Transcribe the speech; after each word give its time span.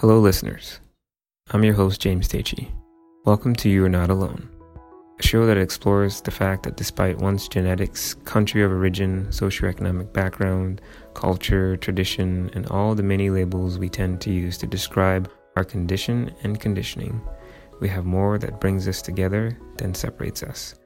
Hello, 0.00 0.20
listeners. 0.20 0.78
I'm 1.50 1.64
your 1.64 1.74
host, 1.74 2.00
James 2.00 2.28
Tacey. 2.28 2.70
Welcome 3.24 3.56
to 3.56 3.68
You 3.68 3.84
Are 3.84 3.88
Not 3.88 4.10
Alone, 4.10 4.48
a 5.18 5.22
show 5.24 5.44
that 5.44 5.56
explores 5.58 6.20
the 6.20 6.30
fact 6.30 6.62
that 6.62 6.76
despite 6.76 7.18
one's 7.18 7.48
genetics, 7.48 8.14
country 8.14 8.62
of 8.62 8.70
origin, 8.70 9.26
socioeconomic 9.30 10.12
background, 10.12 10.82
culture, 11.14 11.76
tradition, 11.76 12.48
and 12.54 12.68
all 12.68 12.94
the 12.94 13.02
many 13.02 13.28
labels 13.28 13.76
we 13.80 13.88
tend 13.88 14.20
to 14.20 14.30
use 14.30 14.56
to 14.58 14.68
describe 14.68 15.28
our 15.56 15.64
condition 15.64 16.32
and 16.44 16.60
conditioning, 16.60 17.20
we 17.80 17.88
have 17.88 18.04
more 18.04 18.38
that 18.38 18.60
brings 18.60 18.86
us 18.86 19.02
together 19.02 19.58
than 19.78 19.94
separates 19.94 20.44
us. 20.44 20.76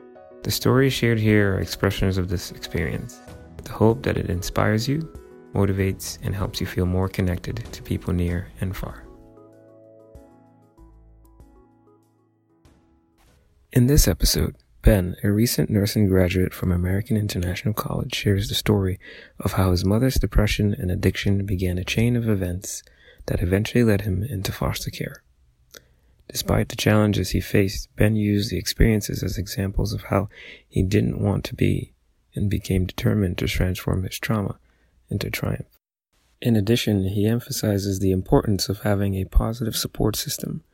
The 0.42 0.50
stories 0.50 0.94
shared 0.94 1.20
here 1.20 1.56
are 1.56 1.60
expressions 1.60 2.16
of 2.16 2.30
this 2.30 2.50
experience, 2.50 3.20
the 3.62 3.72
hope 3.72 4.04
that 4.04 4.16
it 4.16 4.30
inspires 4.30 4.88
you, 4.88 5.06
motivates, 5.55 6.19
and 6.23 6.34
helps 6.34 6.61
you 6.61 6.66
feel 6.66 6.87
more 6.87 7.09
connected 7.09 7.57
to 7.73 7.82
people 7.82 8.12
near 8.12 8.48
and 8.61 8.77
far. 8.77 9.05
In 13.73 13.87
this 13.87 14.07
episode, 14.07 14.57
Ben, 14.83 15.16
a 15.23 15.30
recent 15.30 15.70
nursing 15.70 16.09
graduate 16.09 16.52
from 16.52 16.73
American 16.73 17.16
International 17.16 17.73
College, 17.73 18.15
shares 18.15 18.48
the 18.48 18.55
story 18.55 18.98
of 19.38 19.52
how 19.52 19.70
his 19.70 19.84
mother's 19.84 20.16
depression 20.16 20.74
and 20.74 20.91
addiction 20.91 21.46
began 21.46 21.79
a 21.79 21.84
chain 21.84 22.16
of 22.16 22.29
events 22.29 22.82
that 23.27 23.43
eventually 23.43 23.84
led 23.84 24.01
him 24.01 24.24
into 24.24 24.51
foster 24.51 24.91
care. 24.91 25.23
Despite 26.29 26.69
the 26.69 26.77
challenges 26.77 27.30
he 27.30 27.41
faced, 27.41 27.95
Ben 27.95 28.16
used 28.16 28.51
the 28.51 28.59
experiences 28.59 29.23
as 29.23 29.38
examples 29.38 29.93
of 29.93 30.05
how 30.05 30.29
he 30.69 30.82
didn't 30.82 31.23
want 31.23 31.45
to 31.45 31.55
be 31.55 31.93
and 32.34 32.51
became 32.51 32.87
determined 32.87 33.38
to 33.38 33.46
transform 33.46 34.02
his 34.02 34.19
trauma 34.19 34.59
into 35.12 35.30
triumph. 35.30 35.79
In 36.41 36.57
addition, 36.57 37.05
he 37.05 37.27
emphasizes 37.27 38.01
the 38.01 38.11
importance 38.11 38.69
of 38.69 38.80
having 38.80 39.15
a 39.15 39.27
positive 39.27 39.77
support 39.77 40.16
system 40.16 40.65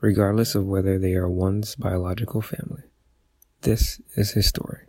regardless 0.00 0.54
of 0.54 0.66
whether 0.66 0.98
they 0.98 1.14
are 1.14 1.28
one's 1.28 1.74
biological 1.74 2.40
family. 2.40 2.82
This 3.62 4.00
is 4.14 4.32
his 4.32 4.46
story. 4.46 4.86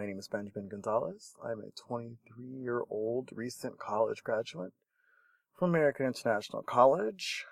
My 0.00 0.06
name 0.06 0.18
is 0.18 0.26
Benjamin 0.26 0.68
Gonzalez. 0.68 1.34
I'm 1.44 1.60
a 1.60 1.70
23 1.76 2.44
year 2.44 2.82
old 2.90 3.30
recent 3.32 3.78
college 3.78 4.24
graduate 4.24 4.72
from 5.56 5.70
American 5.70 6.06
International 6.06 6.62
College. 6.62 7.44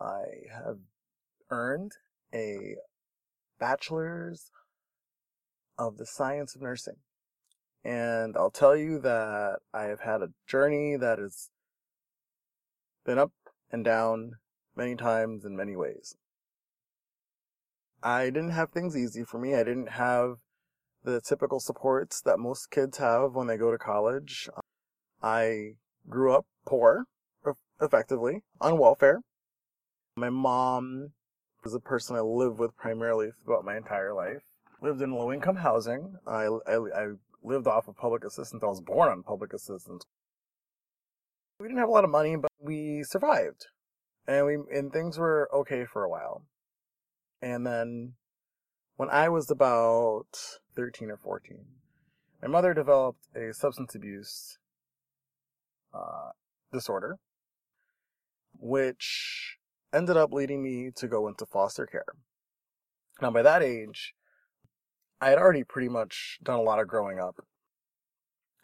I 0.00 0.22
have 0.52 0.78
earned 1.50 1.92
a 2.34 2.74
bachelor's 3.60 4.50
of 5.78 5.96
the 5.96 6.06
science 6.06 6.56
of 6.56 6.62
nursing. 6.62 6.96
And 7.84 8.36
I'll 8.36 8.50
tell 8.50 8.76
you 8.76 9.00
that 9.00 9.58
I 9.74 9.84
have 9.84 10.00
had 10.00 10.22
a 10.22 10.30
journey 10.46 10.96
that 10.96 11.18
has 11.18 11.50
been 13.04 13.18
up 13.18 13.32
and 13.70 13.84
down 13.84 14.36
many 14.76 14.94
times 14.94 15.44
in 15.44 15.56
many 15.56 15.74
ways. 15.74 16.16
I 18.02 18.26
didn't 18.26 18.50
have 18.50 18.70
things 18.70 18.96
easy 18.96 19.24
for 19.24 19.38
me. 19.38 19.54
I 19.54 19.64
didn't 19.64 19.90
have 19.90 20.36
the 21.04 21.20
typical 21.20 21.60
supports 21.60 22.20
that 22.22 22.38
most 22.38 22.70
kids 22.70 22.98
have 22.98 23.34
when 23.34 23.46
they 23.46 23.56
go 23.56 23.70
to 23.70 23.78
college. 23.78 24.48
I 25.22 25.74
grew 26.08 26.34
up 26.34 26.46
poor, 26.64 27.04
effectively, 27.80 28.42
on 28.60 28.78
welfare. 28.78 29.22
My 30.16 30.30
mom 30.30 31.12
was 31.64 31.74
a 31.74 31.80
person 31.80 32.16
I 32.16 32.20
lived 32.20 32.58
with 32.58 32.76
primarily 32.76 33.30
throughout 33.44 33.64
my 33.64 33.76
entire 33.76 34.12
life. 34.12 34.42
Lived 34.80 35.00
in 35.00 35.12
low 35.12 35.32
income 35.32 35.56
housing. 35.56 36.16
I, 36.26 36.46
I, 36.66 36.74
I 36.74 37.06
lived 37.42 37.66
off 37.66 37.88
of 37.88 37.96
public 37.96 38.24
assistance. 38.24 38.62
I 38.62 38.66
was 38.66 38.80
born 38.80 39.08
on 39.08 39.22
public 39.22 39.52
assistance. 39.52 40.04
We 41.58 41.68
didn't 41.68 41.80
have 41.80 41.88
a 41.88 41.92
lot 41.92 42.04
of 42.04 42.10
money, 42.10 42.36
but 42.36 42.50
we 42.60 43.02
survived 43.04 43.66
and 44.26 44.46
we 44.46 44.54
and 44.76 44.92
things 44.92 45.18
were 45.18 45.48
okay 45.52 45.84
for 45.84 46.04
a 46.04 46.08
while. 46.08 46.44
And 47.40 47.66
then 47.66 48.14
when 48.96 49.10
I 49.10 49.28
was 49.28 49.50
about 49.50 50.28
13 50.76 51.10
or 51.10 51.16
14, 51.16 51.58
my 52.40 52.48
mother 52.48 52.74
developed 52.74 53.26
a 53.34 53.52
substance 53.52 53.94
abuse 53.94 54.58
uh, 55.92 56.30
disorder, 56.72 57.18
which 58.58 59.58
ended 59.92 60.16
up 60.16 60.32
leading 60.32 60.62
me 60.62 60.90
to 60.96 61.08
go 61.08 61.26
into 61.26 61.46
foster 61.46 61.86
care. 61.86 62.14
Now, 63.20 63.30
by 63.30 63.42
that 63.42 63.62
age, 63.62 64.14
I 65.22 65.28
had 65.28 65.38
already 65.38 65.62
pretty 65.62 65.88
much 65.88 66.40
done 66.42 66.58
a 66.58 66.62
lot 66.62 66.80
of 66.80 66.88
growing 66.88 67.20
up 67.20 67.36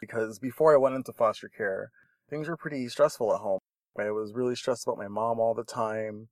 because 0.01 0.39
before 0.39 0.73
I 0.73 0.77
went 0.77 0.93
into 0.93 1.13
foster 1.13 1.47
care, 1.47 1.89
things 2.29 2.49
were 2.49 2.57
pretty 2.57 2.89
stressful 2.89 3.33
at 3.33 3.39
home. 3.39 3.59
I 3.97 4.11
was 4.11 4.33
really 4.33 4.55
stressed 4.55 4.85
about 4.85 4.97
my 4.97 5.07
mom 5.07 5.39
all 5.39 5.53
the 5.53 5.63
time. 5.63 6.27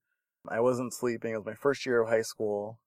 I 0.45 0.59
wasn't 0.59 0.93
sleeping. 0.93 1.31
It 1.31 1.37
was 1.37 1.45
my 1.45 1.53
first 1.53 1.85
year 1.85 2.01
of 2.01 2.09
high 2.09 2.23
school. 2.23 2.77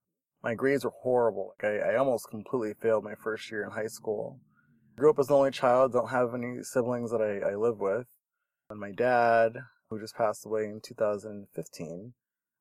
My 0.42 0.54
grades 0.54 0.84
were 0.84 0.92
horrible. 1.00 1.54
I, 1.62 1.78
I 1.78 1.96
almost 1.96 2.28
completely 2.28 2.74
failed 2.74 3.04
my 3.04 3.14
first 3.14 3.50
year 3.50 3.64
in 3.64 3.70
high 3.70 3.86
school. 3.86 4.38
I 4.98 5.00
grew 5.00 5.08
up 5.08 5.18
as 5.18 5.30
an 5.30 5.36
only 5.36 5.50
child, 5.50 5.94
don't 5.94 6.10
have 6.10 6.34
any 6.34 6.62
siblings 6.62 7.10
that 7.10 7.22
I, 7.22 7.52
I 7.52 7.54
live 7.54 7.78
with. 7.78 8.06
And 8.68 8.78
my 8.78 8.92
dad, 8.92 9.56
who 9.88 9.98
just 9.98 10.14
passed 10.14 10.44
away 10.44 10.64
in 10.64 10.82
2015, 10.84 12.12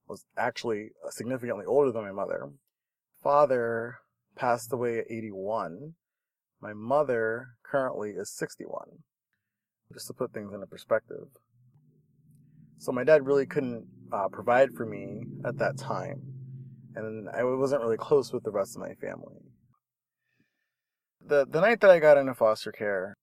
was 0.07 0.23
actually 0.37 0.91
significantly 1.09 1.65
older 1.65 1.91
than 1.91 2.03
my 2.03 2.13
mother. 2.13 2.49
Father 3.21 3.97
passed 4.39 4.71
away 4.71 4.99
at 4.99 5.11
81. 5.11 5.93
My 6.61 6.73
mother 6.73 7.49
currently 7.63 8.11
is 8.11 8.31
61. 8.31 8.87
Just 9.93 10.07
to 10.07 10.13
put 10.13 10.33
things 10.33 10.53
into 10.53 10.65
perspective. 10.67 11.27
So 12.77 12.91
my 12.91 13.03
dad 13.03 13.25
really 13.25 13.45
couldn't 13.45 13.85
uh, 14.13 14.29
provide 14.31 14.71
for 14.71 14.85
me 14.85 15.23
at 15.45 15.57
that 15.57 15.77
time, 15.77 16.21
and 16.95 17.27
I 17.29 17.43
wasn't 17.43 17.81
really 17.81 17.97
close 17.97 18.31
with 18.31 18.43
the 18.43 18.51
rest 18.51 18.75
of 18.75 18.81
my 18.81 18.93
family. 18.93 19.35
The 21.25 21.45
the 21.45 21.59
night 21.59 21.81
that 21.81 21.89
I 21.89 21.99
got 21.99 22.17
into 22.17 22.33
foster 22.33 22.71
care, 22.71 23.17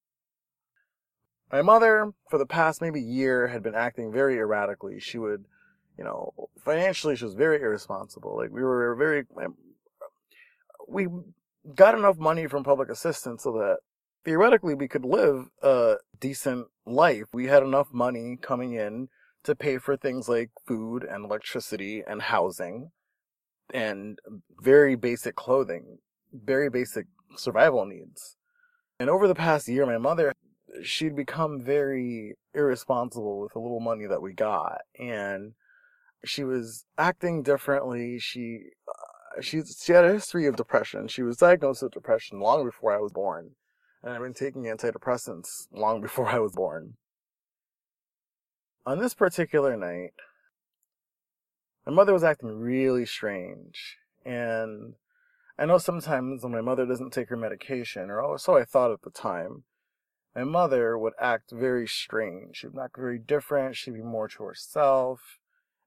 my 1.50 1.62
mother, 1.62 2.12
for 2.28 2.38
the 2.38 2.47
past 2.47 2.83
maybe 2.83 3.00
year, 3.00 3.47
had 3.47 3.62
been 3.62 3.75
acting 3.75 4.12
very 4.12 4.37
erratically. 4.37 5.00
She 5.00 5.19
would, 5.19 5.44
you 5.97 6.04
know, 6.04 6.34
financially, 6.62 7.16
she 7.16 7.25
was 7.25 7.34
very 7.34 7.60
irresponsible. 7.62 8.37
Like 8.37 8.50
we 8.50 8.62
were 8.62 8.94
very, 8.94 9.25
we 10.88 11.08
got 11.74 11.97
enough 11.97 12.19
money 12.19 12.47
from 12.47 12.64
public 12.64 12.88
assistance 12.91 13.42
so 13.42 13.52
that 13.52 13.78
theoretically 14.24 14.74
we 14.74 14.88
could 14.88 15.04
live 15.04 15.47
a 15.62 15.97
decent 16.20 16.66
life. 16.84 17.24
We 17.32 17.47
had 17.47 17.62
enough 17.62 17.88
money 17.92 18.38
coming 18.41 18.74
in 18.74 19.08
to 19.44 19.54
pay 19.54 19.78
for 19.78 19.97
things 19.97 20.28
like 20.28 20.50
food 20.66 21.04
and 21.04 21.24
electricity 21.24 22.02
and 22.06 22.22
housing 22.22 22.91
and 23.72 24.19
very 24.60 24.97
basic 24.97 25.36
clothing, 25.36 25.98
very 26.32 26.69
basic 26.69 27.06
survival 27.36 27.84
needs. 27.84 28.36
And 28.98 29.10
over 29.10 29.28
the 29.28 29.34
past 29.34 29.68
year, 29.68 29.86
my 29.86 29.98
mother, 29.98 30.32
she'd 30.82 31.14
become 31.16 31.62
very 31.62 32.34
irresponsible 32.54 33.41
with 33.41 33.53
the 33.53 33.60
little 33.60 33.80
money 33.80 34.06
that 34.06 34.22
we 34.22 34.32
got. 34.32 34.78
And 34.98 35.53
she 36.24 36.44
was 36.44 36.84
acting 36.98 37.42
differently. 37.42 38.18
She, 38.18 38.70
uh, 39.36 39.41
she, 39.41 39.62
had 39.88 40.04
a 40.04 40.12
history 40.12 40.47
of 40.47 40.56
depression. 40.56 41.08
She 41.08 41.22
was 41.22 41.36
diagnosed 41.36 41.82
with 41.82 41.92
depression 41.92 42.41
long 42.41 42.64
before 42.64 42.92
I 42.92 43.00
was 43.00 43.12
born. 43.12 43.50
And 44.02 44.12
I've 44.12 44.20
been 44.20 44.34
taking 44.34 44.64
antidepressants 44.64 45.66
long 45.72 46.00
before 46.00 46.28
I 46.28 46.38
was 46.38 46.52
born 46.52 46.94
on 48.86 49.00
this 49.00 49.14
particular 49.14 49.76
night, 49.76 50.12
my 51.84 51.92
mother 51.92 52.12
was 52.12 52.24
acting 52.24 52.60
really 52.60 53.04
strange. 53.04 53.97
And 54.24 54.94
I 55.58 55.66
know 55.66 55.78
sometimes 55.78 56.42
when 56.42 56.53
my 56.53 56.60
mother 56.60 56.86
doesn't 56.86 57.12
take 57.12 57.28
her 57.28 57.36
medication, 57.36 58.10
or 58.10 58.38
so 58.38 58.56
I 58.56 58.64
thought 58.64 58.92
at 58.92 59.03
the 59.03 59.10
time, 59.10 59.64
my 60.34 60.44
mother 60.44 60.97
would 60.97 61.14
act 61.20 61.50
very 61.50 61.88
strange. 61.88 62.58
She'd 62.58 62.78
act 62.80 62.97
very 62.97 63.18
different. 63.18 63.76
She'd 63.76 63.94
be 63.94 64.03
more 64.03 64.28
to 64.28 64.44
herself. 64.44 65.38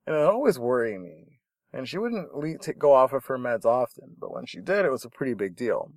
And 0.06 0.16
it 0.16 0.22
always 0.22 0.60
worry 0.60 0.98
me. 0.98 1.38
And 1.71 1.88
she 1.88 1.98
wouldn't 1.98 2.62
to 2.63 2.74
go 2.74 2.94
off 2.94 3.13
of 3.13 3.25
her 3.25 3.38
meds 3.38 3.66
often, 3.66 4.16
but 4.19 4.33
when 4.33 4.45
she 4.45 4.60
did, 4.60 4.86
it 4.86 4.92
was 4.92 5.06
a 5.06 5.10
pretty 5.10 5.36
big 5.36 5.56
deal. 5.56 5.92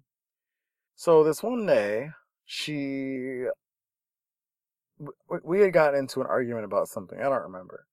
So 0.95 1.25
this 1.25 1.43
one 1.43 1.67
day, 1.67 2.11
she 2.45 3.45
we 5.45 5.61
had 5.61 5.73
gotten 5.73 5.99
into 5.99 6.21
an 6.21 6.27
argument 6.27 6.65
about 6.65 6.89
something. 6.89 7.19
I 7.19 7.25
don't 7.25 7.43
remember. 7.43 7.87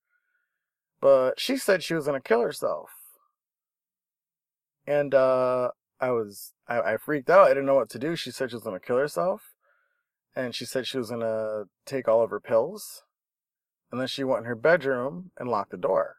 But 1.00 1.40
she 1.40 1.56
said 1.56 1.82
she 1.82 1.94
was 1.94 2.06
going 2.06 2.20
to 2.20 2.28
kill 2.28 2.42
herself. 2.42 2.90
And, 4.86 5.14
uh, 5.14 5.70
I 5.98 6.10
was, 6.10 6.52
I, 6.68 6.80
I 6.80 6.96
freaked 6.96 7.30
out. 7.30 7.46
I 7.46 7.48
didn't 7.48 7.66
know 7.66 7.74
what 7.74 7.90
to 7.90 7.98
do. 7.98 8.16
She 8.16 8.30
said 8.30 8.50
she 8.50 8.56
was 8.56 8.64
going 8.64 8.78
to 8.78 8.86
kill 8.86 8.96
herself. 8.96 9.54
And 10.34 10.54
she 10.54 10.64
said 10.64 10.86
she 10.86 10.98
was 10.98 11.08
going 11.08 11.20
to 11.20 11.64
take 11.84 12.06
all 12.06 12.22
of 12.22 12.30
her 12.30 12.40
pills. 12.40 13.02
And 13.90 14.00
then 14.00 14.08
she 14.08 14.24
went 14.24 14.40
in 14.40 14.44
her 14.46 14.54
bedroom 14.54 15.32
and 15.38 15.48
locked 15.48 15.72
the 15.72 15.76
door. 15.76 16.16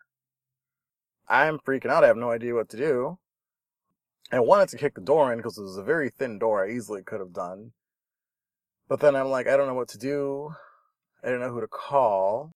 I'm 1.32 1.60
freaking 1.60 1.90
out. 1.90 2.04
I 2.04 2.08
have 2.08 2.18
no 2.18 2.30
idea 2.30 2.54
what 2.54 2.68
to 2.70 2.78
do. 2.78 3.18
I 4.34 4.42
wanted 4.42 4.68
to 4.70 4.78
kick 4.78 4.96
the 4.96 5.02
door 5.02 5.32
in 5.32 5.40
because 5.40 5.58
it 5.58 5.64
was 5.64 5.78
a 5.78 5.84
very 5.84 6.10
thin 6.10 6.38
door 6.38 6.66
I 6.66 6.72
easily 6.72 7.04
could 7.04 7.22
have 7.22 7.32
done. 7.32 7.72
But 8.90 9.00
then 9.00 9.16
I'm 9.16 9.30
like, 9.30 9.48
I 9.48 9.56
don't 9.56 9.68
know 9.68 9.74
what 9.74 9.88
to 9.90 9.98
do. 9.98 10.54
I 11.24 11.30
don't 11.30 11.40
know 11.40 11.50
who 11.50 11.62
to 11.62 11.68
call. 11.68 12.52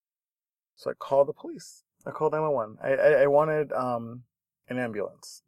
So 0.76 0.92
I 0.92 0.94
called 0.94 1.30
the 1.30 1.34
police. 1.34 1.84
I 2.06 2.12
called 2.12 2.34
911. 2.34 2.78
I, 2.84 2.90
I, 2.90 3.24
I 3.24 3.28
wanted 3.28 3.72
um, 3.72 4.24
an 4.68 4.78
ambulance. 4.78 5.42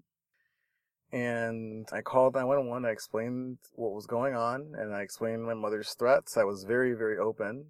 And 1.12 1.86
I 1.92 2.00
called 2.00 2.36
911. 2.36 2.86
I 2.86 2.92
explained 2.92 3.58
what 3.74 3.94
was 3.94 4.08
going 4.08 4.36
on 4.36 4.74
and 4.78 4.96
I 4.96 5.02
explained 5.02 5.44
my 5.44 5.54
mother's 5.54 5.94
threats. 5.96 6.38
I 6.38 6.46
was 6.46 6.64
very, 6.64 6.94
very 6.94 7.18
open. 7.18 7.66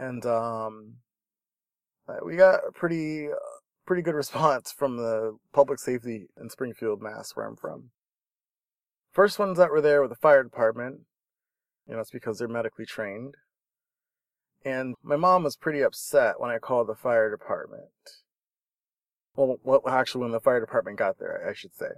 And 0.00 0.26
um, 0.26 0.94
we 2.24 2.34
got 2.36 2.60
pretty, 2.74 3.28
pretty 3.88 4.02
good 4.02 4.14
response 4.14 4.70
from 4.70 4.98
the 4.98 5.38
public 5.52 5.80
safety 5.80 6.28
in 6.40 6.50
Springfield, 6.50 7.02
Mass, 7.02 7.32
where 7.34 7.46
I'm 7.46 7.56
from. 7.56 7.90
First 9.10 9.38
ones 9.38 9.56
that 9.56 9.70
were 9.70 9.80
there 9.80 10.02
were 10.02 10.08
the 10.08 10.14
fire 10.14 10.44
department. 10.44 11.00
You 11.88 11.94
know, 11.94 12.00
it's 12.00 12.10
because 12.10 12.38
they're 12.38 12.46
medically 12.46 12.84
trained. 12.84 13.34
And 14.64 14.94
my 15.02 15.16
mom 15.16 15.44
was 15.44 15.56
pretty 15.56 15.80
upset 15.80 16.38
when 16.38 16.50
I 16.50 16.58
called 16.58 16.88
the 16.88 16.94
fire 16.94 17.30
department. 17.30 17.88
Well, 19.34 19.56
well, 19.62 19.80
actually, 19.88 20.22
when 20.22 20.32
the 20.32 20.40
fire 20.40 20.60
department 20.60 20.98
got 20.98 21.18
there, 21.18 21.48
I 21.48 21.54
should 21.54 21.74
say. 21.74 21.90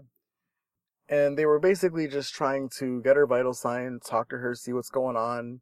And 1.09 1.37
they 1.37 1.47
were 1.47 1.59
basically 1.59 2.07
just 2.07 2.33
trying 2.33 2.69
to 2.79 3.03
get 3.03 3.17
her 3.17 3.27
vital 3.27 3.55
signs, 3.55 4.03
talk 4.07 4.29
to 4.29 4.37
her, 4.37 4.55
see 4.55 4.73
what's 4.73 4.91
going 4.91 5.17
on. 5.17 5.61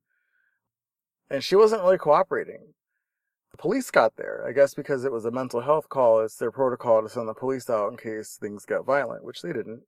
And 1.31 1.43
she 1.43 1.57
wasn't 1.57 1.83
really 1.83 1.97
cooperating. 1.97 2.75
The 3.53 3.57
police 3.57 3.91
got 3.91 4.17
there, 4.17 4.45
I 4.47 4.53
guess 4.53 4.75
because 4.75 5.05
it 5.05 5.13
was 5.13 5.25
a 5.25 5.31
mental 5.31 5.61
health 5.61 5.89
call, 5.89 6.21
it's 6.21 6.37
their 6.37 6.51
protocol 6.51 7.03
to 7.03 7.09
send 7.09 7.29
the 7.29 7.35
police 7.35 7.69
out 7.71 7.91
in 7.91 7.97
case 7.97 8.37
things 8.41 8.67
get 8.67 8.85
violent, 8.85 9.25
which 9.25 9.43
they 9.43 9.53
didn't. 9.53 9.83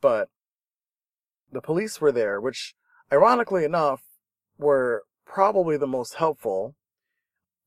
But 0.00 0.28
the 1.50 1.62
police 1.62 2.00
were 2.00 2.12
there, 2.12 2.40
which, 2.40 2.74
ironically 3.12 3.64
enough, 3.64 4.02
were 4.58 5.04
probably 5.24 5.76
the 5.76 5.86
most 5.86 6.14
helpful. 6.14 6.74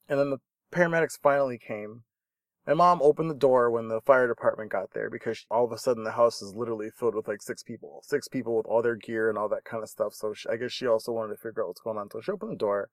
And 0.07 0.19
then 0.19 0.29
the 0.29 0.39
paramedics 0.71 1.17
finally 1.21 1.57
came. 1.57 2.03
My 2.67 2.73
mom 2.73 3.01
opened 3.01 3.31
the 3.31 3.35
door 3.35 3.71
when 3.71 3.87
the 3.87 4.01
fire 4.01 4.27
department 4.27 4.71
got 4.71 4.91
there 4.93 5.09
because 5.09 5.45
all 5.49 5.63
of 5.63 5.71
a 5.71 5.77
sudden 5.77 6.03
the 6.03 6.11
house 6.11 6.41
is 6.41 6.53
literally 6.53 6.89
filled 6.89 7.15
with 7.15 7.27
like 7.27 7.41
six 7.41 7.63
people. 7.63 8.01
Six 8.03 8.27
people 8.27 8.57
with 8.57 8.65
all 8.65 8.81
their 8.81 8.97
gear 8.97 9.29
and 9.29 9.37
all 9.37 9.47
that 9.49 9.63
kind 9.63 9.81
of 9.81 9.89
stuff. 9.89 10.13
So 10.13 10.33
she, 10.33 10.49
I 10.49 10.57
guess 10.57 10.73
she 10.73 10.85
also 10.85 11.13
wanted 11.13 11.35
to 11.35 11.41
figure 11.41 11.63
out 11.63 11.69
what's 11.69 11.81
going 11.81 11.97
on. 11.97 12.11
So 12.11 12.19
she 12.19 12.31
opened 12.31 12.51
the 12.51 12.57
door. 12.57 12.89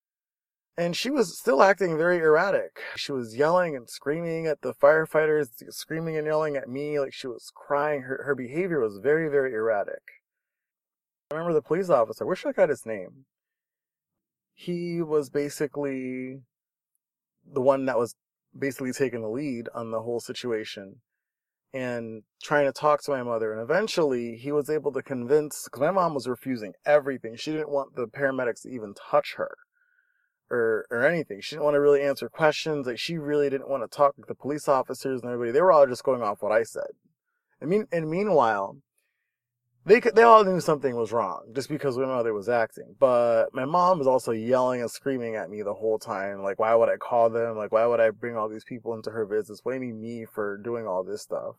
And 0.77 0.97
she 0.97 1.11
was 1.11 1.39
still 1.39 1.63
acting 1.63 1.97
very 1.97 2.19
erratic. 2.19 2.81
She 2.97 3.13
was 3.13 3.37
yelling 3.37 3.77
and 3.77 3.89
screaming 3.89 4.49
at 4.49 4.63
the 4.63 4.75
firefighters, 4.75 5.49
screaming 5.71 6.17
and 6.17 6.27
yelling 6.27 6.57
at 6.57 6.69
me 6.69 6.99
like 6.99 7.13
she 7.13 7.29
was 7.29 7.53
crying. 7.55 8.03
Her, 8.03 8.25
her 8.25 8.35
behavior 8.35 8.81
was 8.81 8.99
very, 8.99 9.29
very 9.29 9.55
erratic. 9.55 10.03
I 11.31 11.35
remember 11.35 11.55
the 11.55 11.63
police 11.63 11.91
officer, 11.91 12.25
I 12.25 12.29
wish 12.29 12.45
I 12.45 12.53
got 12.53 12.69
his 12.69 12.85
name 12.85 13.27
he 14.55 15.03
was 15.03 15.29
basically 15.29 16.41
the 17.53 17.61
one 17.61 17.87
that 17.87 17.99
was 17.99 18.15
basically 18.57 18.93
taking 18.93 19.21
the 19.21 19.29
lead 19.29 19.69
on 19.75 19.91
the 19.91 20.01
whole 20.01 20.21
situation 20.21 21.01
and 21.73 22.23
trying 22.41 22.67
to 22.67 22.73
talk 22.73 23.03
to 23.03 23.11
my 23.11 23.23
mother. 23.23 23.53
And 23.53 23.61
eventually 23.61 24.37
he 24.37 24.53
was 24.53 24.71
able 24.71 24.93
to 24.93 25.03
convince, 25.03 25.65
because 25.65 25.81
my 25.81 25.91
mom 25.91 26.15
was 26.15 26.29
refusing 26.29 26.73
everything. 26.87 27.35
She 27.37 27.51
didn't 27.51 27.71
want 27.71 27.97
the 27.97 28.07
paramedics 28.07 28.63
to 28.63 28.71
even 28.71 28.95
touch 28.95 29.35
her 29.37 29.51
or, 30.51 30.87
or 30.91 31.07
anything. 31.07 31.41
She 31.41 31.55
didn't 31.55 31.65
want 31.65 31.75
to 31.75 31.81
really 31.81 32.03
answer 32.03 32.29
questions. 32.29 32.87
Like 32.87 32.99
she 32.99 33.19
really 33.19 33.51
didn't 33.51 33.69
want 33.69 33.83
to 33.83 33.97
talk 33.97 34.17
to 34.17 34.23
the 34.27 34.35
police 34.35 34.69
officers 34.69 35.21
and 35.23 35.31
everybody. 35.31 35.53
They 35.53 35.63
were 35.63 35.73
all 35.73 35.87
just 35.87 36.05
going 36.05 36.23
off 36.23 36.43
what 36.43 36.53
I 36.53 36.63
said. 36.63 36.91
I 37.63 37.67
mean, 37.67 37.87
and 37.93 38.11
meanwhile, 38.11 38.77
they 39.87 40.01
could, 40.01 40.15
they 40.15 40.23
all 40.23 40.45
knew 40.45 40.61
something 40.61 40.97
was 40.97 41.13
wrong 41.13 41.53
just 41.55 41.69
because 41.69 41.99
my 41.99 42.07
mother 42.07 42.33
was 42.33 42.49
acting. 42.49 42.95
But 42.99 43.47
my 43.53 43.65
mom 43.65 43.99
was 43.99 44.07
also 44.07 44.33
yelling 44.33 44.81
and 44.81 44.91
screaming 44.91 45.37
at 45.37 45.51
me 45.51 45.63
the 45.63 45.75
whole 45.75 45.99
time. 45.99 46.43
Like, 46.43 46.59
why 46.59 46.75
would 46.75 46.89
I 46.89 46.97
call 46.97 47.29
them? 47.31 47.57
Like, 47.57 47.73
why 47.73 47.87
would 47.87 48.01
I 48.01 48.11
bring 48.11 48.37
all 48.37 48.49
these 48.49 48.65
people 48.65 48.95
into 48.95 49.11
her 49.11 49.27
business, 49.27 49.61
blaming 49.61 50.01
me 50.01 50.25
for 50.25 50.57
doing 50.57 50.87
all 50.87 51.05
this 51.05 51.23
stuff? 51.23 51.57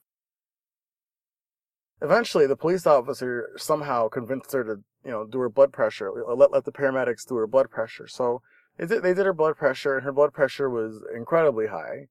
Eventually, 2.02 2.46
the 2.46 2.58
police 2.58 2.86
officer 2.86 3.50
somehow 3.58 4.10
convinced 4.10 4.52
her 4.54 4.64
to, 4.64 4.76
you 5.04 5.12
know, 5.12 5.26
do 5.26 5.40
her 5.40 5.50
blood 5.50 5.72
pressure. 5.72 6.12
Let 6.12 6.52
let 6.52 6.66
the 6.66 6.72
paramedics 6.72 7.28
do 7.28 7.36
her 7.36 7.48
blood 7.48 7.70
pressure. 7.70 8.08
So 8.08 8.42
they 8.78 8.86
did, 8.86 9.04
they 9.04 9.14
did 9.14 9.26
her 9.26 9.34
blood 9.34 9.58
pressure, 9.58 9.96
and 9.96 10.04
her 10.04 10.12
blood 10.12 10.34
pressure 10.34 10.70
was 10.70 11.02
incredibly 11.16 11.68
high, 11.68 12.08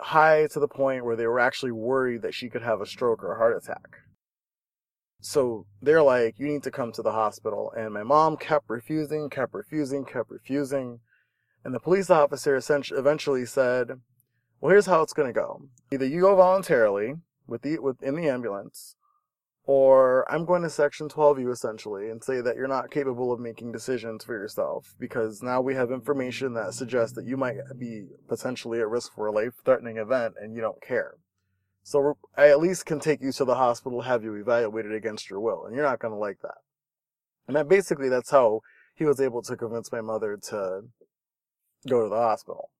high 0.00 0.46
to 0.48 0.60
the 0.60 0.68
point 0.68 1.04
where 1.04 1.16
they 1.16 1.26
were 1.26 1.40
actually 1.40 1.72
worried 1.72 2.22
that 2.22 2.34
she 2.34 2.48
could 2.48 2.62
have 2.62 2.80
a 2.80 2.86
stroke 2.86 3.22
or 3.22 3.34
a 3.34 3.38
heart 3.38 3.56
attack. 3.56 3.98
So 5.20 5.66
they're 5.82 6.02
like, 6.02 6.38
you 6.38 6.46
need 6.46 6.62
to 6.62 6.70
come 6.70 6.92
to 6.92 7.02
the 7.02 7.12
hospital. 7.12 7.72
And 7.76 7.92
my 7.92 8.02
mom 8.02 8.36
kept 8.38 8.70
refusing, 8.70 9.28
kept 9.28 9.52
refusing, 9.52 10.04
kept 10.06 10.30
refusing. 10.30 11.00
And 11.62 11.74
the 11.74 11.80
police 11.80 12.08
officer 12.08 12.58
eventually 12.92 13.44
said, 13.44 14.00
well, 14.60 14.70
here's 14.70 14.86
how 14.86 15.02
it's 15.02 15.12
going 15.12 15.28
to 15.28 15.38
go. 15.38 15.62
Either 15.92 16.06
you 16.06 16.22
go 16.22 16.36
voluntarily 16.36 17.16
with 17.46 17.62
the, 17.62 17.78
with, 17.78 18.02
in 18.02 18.16
the 18.16 18.28
ambulance, 18.28 18.96
or 19.72 20.26
I'm 20.28 20.46
going 20.46 20.62
to 20.62 20.68
section 20.68 21.08
12 21.08 21.38
you 21.38 21.52
essentially 21.52 22.10
and 22.10 22.24
say 22.24 22.40
that 22.40 22.56
you're 22.56 22.66
not 22.66 22.90
capable 22.90 23.32
of 23.32 23.38
making 23.38 23.70
decisions 23.70 24.24
for 24.24 24.32
yourself 24.32 24.96
because 24.98 25.44
now 25.44 25.60
we 25.60 25.76
have 25.76 25.92
information 25.92 26.54
that 26.54 26.74
suggests 26.74 27.14
that 27.14 27.24
you 27.24 27.36
might 27.36 27.54
be 27.78 28.06
potentially 28.26 28.80
at 28.80 28.88
risk 28.88 29.14
for 29.14 29.28
a 29.28 29.32
life 29.32 29.52
threatening 29.64 29.96
event 29.96 30.34
and 30.40 30.56
you 30.56 30.60
don't 30.60 30.82
care. 30.82 31.14
So 31.84 32.16
I 32.36 32.48
at 32.48 32.58
least 32.58 32.84
can 32.84 32.98
take 32.98 33.22
you 33.22 33.30
to 33.30 33.44
the 33.44 33.54
hospital, 33.54 34.00
have 34.00 34.24
you 34.24 34.34
evaluated 34.34 34.92
against 34.92 35.30
your 35.30 35.38
will, 35.38 35.66
and 35.66 35.76
you're 35.76 35.84
not 35.84 36.00
going 36.00 36.14
to 36.14 36.18
like 36.18 36.40
that. 36.42 36.58
And 37.46 37.56
that 37.56 37.68
basically 37.68 38.08
that's 38.08 38.32
how 38.32 38.62
he 38.96 39.04
was 39.04 39.20
able 39.20 39.42
to 39.42 39.56
convince 39.56 39.92
my 39.92 40.00
mother 40.00 40.36
to 40.48 40.80
go 41.88 42.02
to 42.02 42.08
the 42.08 42.16
hospital. 42.16 42.70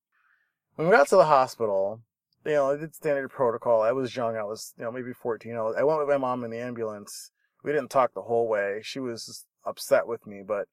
When 0.75 0.89
we 0.89 0.93
got 0.97 1.07
to 1.11 1.17
the 1.17 1.27
hospital, 1.27 2.03
you 2.45 2.53
know, 2.53 2.71
I 2.71 2.77
did 2.77 2.95
standard 2.95 3.29
protocol. 3.31 3.83
I 3.83 3.93
was 3.93 4.15
young. 4.15 4.37
I 4.37 4.45
was, 4.45 4.75
you 4.79 4.85
know, 4.85 4.93
maybe 4.93 5.13
14. 5.13 5.55
I, 5.55 5.63
was, 5.63 5.77
I 5.79 5.83
went 5.83 6.01
with 6.01 6.09
my 6.09 6.17
mom 6.17 6.45
in 6.45 6.51
the 6.51 6.59
ambulance. 6.59 7.31
We 7.63 7.73
didn't 7.73 7.91
talk 7.91 8.15
the 8.15 8.23
whole 8.23 8.49
way. 8.49 8.81
She 8.83 9.01
was 9.01 9.47
upset 9.67 10.07
with 10.07 10.27
me, 10.27 10.43
but 10.47 10.67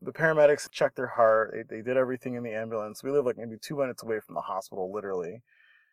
the 0.00 0.12
paramedics 0.12 0.70
checked 0.70 0.98
her 0.98 1.06
heart. 1.06 1.54
They, 1.54 1.76
they 1.76 1.82
did 1.82 1.96
everything 1.96 2.34
in 2.34 2.42
the 2.42 2.54
ambulance. 2.54 3.02
We 3.02 3.10
lived 3.10 3.26
like 3.26 3.38
maybe 3.38 3.56
two 3.60 3.76
minutes 3.76 4.02
away 4.02 4.18
from 4.20 4.34
the 4.34 4.40
hospital, 4.40 4.92
literally, 4.92 5.42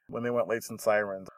when 0.07 0.23
they 0.23 0.31
went 0.31 0.47
lights 0.47 0.69
and 0.69 0.81
sirens. 0.81 1.29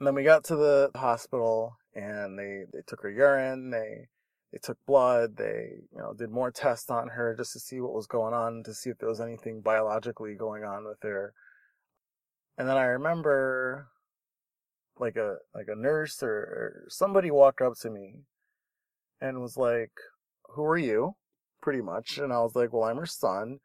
And 0.00 0.06
then 0.06 0.14
we 0.14 0.24
got 0.24 0.44
to 0.44 0.56
the 0.56 0.90
hospital 0.96 1.76
and 1.94 2.38
they, 2.38 2.64
they 2.72 2.80
took 2.86 3.02
her 3.02 3.10
urine, 3.10 3.70
they 3.70 4.08
they 4.52 4.58
took 4.62 4.78
blood, 4.86 5.36
they, 5.36 5.72
you 5.92 5.98
know, 5.98 6.14
did 6.14 6.30
more 6.30 6.50
tests 6.50 6.90
on 6.90 7.08
her 7.08 7.34
just 7.36 7.52
to 7.52 7.60
see 7.60 7.80
what 7.80 7.92
was 7.92 8.06
going 8.06 8.32
on, 8.32 8.62
to 8.64 8.72
see 8.72 8.88
if 8.88 8.98
there 8.98 9.08
was 9.08 9.20
anything 9.20 9.60
biologically 9.60 10.34
going 10.34 10.64
on 10.64 10.86
with 10.86 11.02
her. 11.02 11.34
And 12.58 12.68
then 12.68 12.76
I 12.76 12.84
remember 12.84 13.86
like 14.98 15.16
a 15.16 15.36
like 15.54 15.68
a 15.68 15.80
nurse 15.80 16.22
or, 16.22 16.28
or 16.28 16.84
somebody 16.88 17.30
walked 17.30 17.62
up 17.62 17.74
to 17.82 17.90
me 17.90 18.16
and 19.20 19.40
was 19.40 19.56
like, 19.56 19.92
Who 20.54 20.64
are 20.64 20.76
you? 20.78 21.14
Pretty 21.62 21.80
much. 21.80 22.18
And 22.18 22.32
I 22.32 22.40
was 22.40 22.54
like, 22.54 22.72
Well, 22.72 22.84
I'm 22.84 22.96
her 22.96 23.06
son. 23.06 23.60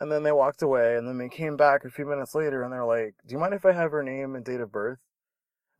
And 0.00 0.10
then 0.10 0.24
they 0.24 0.32
walked 0.32 0.60
away 0.60 0.96
and 0.96 1.06
then 1.06 1.18
they 1.18 1.28
came 1.28 1.56
back 1.56 1.84
a 1.84 1.90
few 1.90 2.04
minutes 2.04 2.34
later 2.34 2.62
and 2.62 2.72
they're 2.72 2.84
like, 2.84 3.14
Do 3.26 3.32
you 3.32 3.38
mind 3.38 3.54
if 3.54 3.64
I 3.64 3.72
have 3.72 3.92
her 3.92 4.02
name 4.02 4.34
and 4.34 4.44
date 4.44 4.60
of 4.60 4.72
birth? 4.72 4.98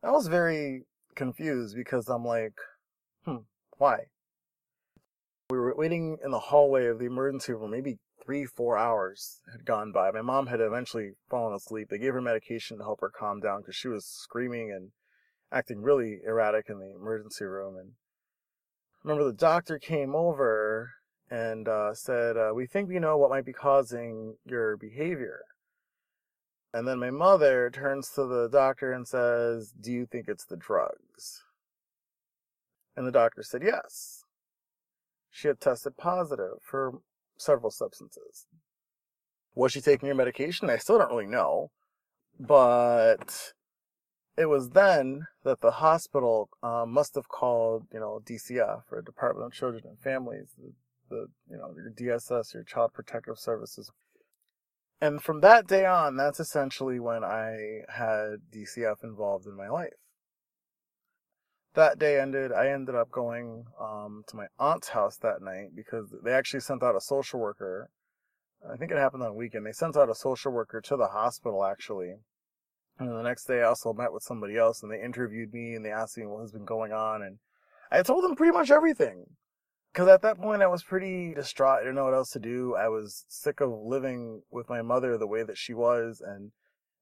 I 0.01 0.11
was 0.11 0.27
very 0.27 0.83
confused 1.15 1.75
because 1.75 2.07
I'm 2.09 2.23
like, 2.23 2.53
hmm, 3.25 3.37
why? 3.77 3.97
We 5.49 5.57
were 5.57 5.75
waiting 5.75 6.17
in 6.23 6.31
the 6.31 6.39
hallway 6.39 6.85
of 6.87 6.99
the 6.99 7.05
emergency 7.05 7.53
room, 7.53 7.71
maybe 7.71 7.97
three, 8.25 8.45
four 8.45 8.77
hours 8.77 9.39
had 9.51 9.65
gone 9.65 9.91
by. 9.91 10.11
My 10.11 10.21
mom 10.21 10.47
had 10.47 10.61
eventually 10.61 11.11
fallen 11.29 11.53
asleep. 11.53 11.89
They 11.89 11.97
gave 11.97 12.13
her 12.13 12.21
medication 12.21 12.77
to 12.77 12.83
help 12.83 13.01
her 13.01 13.11
calm 13.15 13.39
down 13.39 13.61
because 13.61 13.75
she 13.75 13.87
was 13.87 14.05
screaming 14.05 14.71
and 14.71 14.91
acting 15.51 15.81
really 15.81 16.19
erratic 16.25 16.69
in 16.69 16.79
the 16.79 16.93
emergency 16.95 17.45
room. 17.45 17.75
And 17.77 17.91
I 19.03 19.07
remember 19.07 19.25
the 19.25 19.37
doctor 19.37 19.77
came 19.77 20.15
over 20.15 20.91
and 21.29 21.67
uh, 21.67 21.93
said, 21.93 22.37
uh, 22.37 22.51
"We 22.53 22.67
think 22.67 22.89
we 22.89 22.99
know 22.99 23.17
what 23.17 23.29
might 23.29 23.45
be 23.45 23.53
causing 23.53 24.37
your 24.45 24.77
behavior." 24.77 25.41
And 26.75 26.85
then 26.85 26.99
my 26.99 27.09
mother 27.09 27.69
turns 27.69 28.09
to 28.15 28.25
the 28.25 28.49
doctor 28.51 28.91
and 28.91 29.07
says, 29.07 29.71
Do 29.79 29.93
you 29.93 30.05
think 30.05 30.27
it's 30.27 30.43
the 30.43 30.57
drugs? 30.57 31.41
And 32.97 33.07
the 33.07 33.13
doctor 33.13 33.43
said 33.43 33.63
yes. 33.63 34.25
She 35.31 35.47
had 35.47 35.61
tested 35.61 35.95
positive 35.95 36.57
for 36.61 36.99
several 37.37 37.71
substances. 37.71 38.45
Was 39.53 39.71
she 39.71 39.81
taking 39.81 40.09
her 40.09 40.15
medication? 40.15 40.69
I 40.69 40.77
still 40.77 40.97
don't 40.97 41.11
really 41.11 41.27
know. 41.27 41.71
But 42.39 43.53
it 44.37 44.47
was 44.47 44.71
then 44.71 45.27
that 45.43 45.61
the 45.61 45.71
hospital 45.71 46.49
uh, 46.61 46.85
must 46.85 47.15
have 47.15 47.29
called, 47.29 47.87
you 47.93 47.99
know, 47.99 48.21
DCF 48.25 48.81
or 48.91 49.01
Department 49.01 49.47
of 49.47 49.53
Children 49.53 49.83
and 49.85 49.99
Families, 49.99 50.49
the, 50.57 50.73
the 51.09 51.27
you 51.49 51.57
know, 51.57 51.73
your 51.75 51.91
DSS, 51.91 52.53
your 52.53 52.63
Child 52.63 52.91
Protective 52.93 53.39
Services 53.39 53.89
and 55.01 55.21
from 55.21 55.41
that 55.41 55.67
day 55.67 55.85
on, 55.85 56.15
that's 56.15 56.39
essentially 56.39 56.99
when 56.99 57.23
I 57.23 57.81
had 57.89 58.37
DCF 58.51 59.03
involved 59.03 59.45
in 59.45 59.55
my 59.55 59.69
life. 59.69 59.93
That 61.75 61.99
day 61.99 62.19
ended, 62.19 62.51
I 62.51 62.69
ended 62.69 62.95
up 62.95 63.11
going 63.11 63.65
um, 63.79 64.23
to 64.27 64.35
my 64.35 64.47
aunt's 64.57 64.89
house 64.89 65.17
that 65.17 65.41
night 65.41 65.75
because 65.75 66.13
they 66.23 66.31
actually 66.31 66.61
sent 66.61 66.83
out 66.83 66.95
a 66.95 67.01
social 67.01 67.39
worker 67.39 67.89
I 68.71 68.77
think 68.77 68.91
it 68.91 68.97
happened 68.97 69.23
on 69.23 69.29
a 69.29 69.33
weekend. 69.33 69.65
They 69.65 69.71
sent 69.71 69.95
out 69.95 70.09
a 70.09 70.15
social 70.15 70.51
worker 70.51 70.81
to 70.81 70.97
the 70.97 71.07
hospital 71.07 71.63
actually. 71.63 72.15
And 72.97 73.09
the 73.09 73.21
next 73.21 73.45
day 73.45 73.61
I 73.61 73.67
also 73.67 73.93
met 73.93 74.13
with 74.13 74.23
somebody 74.23 74.57
else 74.57 74.81
and 74.81 74.91
they 74.91 75.01
interviewed 75.01 75.53
me 75.53 75.75
and 75.75 75.85
they 75.85 75.91
asked 75.91 76.17
me 76.17 76.25
what 76.25 76.41
has 76.41 76.51
been 76.51 76.65
going 76.65 76.91
on 76.91 77.21
and 77.21 77.37
I 77.91 78.01
told 78.01 78.23
them 78.23 78.35
pretty 78.35 78.53
much 78.53 78.71
everything. 78.71 79.25
Cause 79.93 80.07
at 80.07 80.21
that 80.23 80.37
point 80.37 80.61
I 80.61 80.67
was 80.67 80.83
pretty 80.83 81.33
distraught. 81.33 81.79
I 81.79 81.81
didn't 81.81 81.95
know 81.95 82.05
what 82.05 82.13
else 82.13 82.31
to 82.31 82.39
do. 82.39 82.75
I 82.75 82.89
was 82.89 83.25
sick 83.27 83.61
of 83.61 83.71
living 83.71 84.41
with 84.51 84.69
my 84.69 84.81
mother 84.81 85.17
the 85.17 85.27
way 85.27 85.43
that 85.43 85.57
she 85.57 85.73
was 85.73 86.21
and 86.25 86.51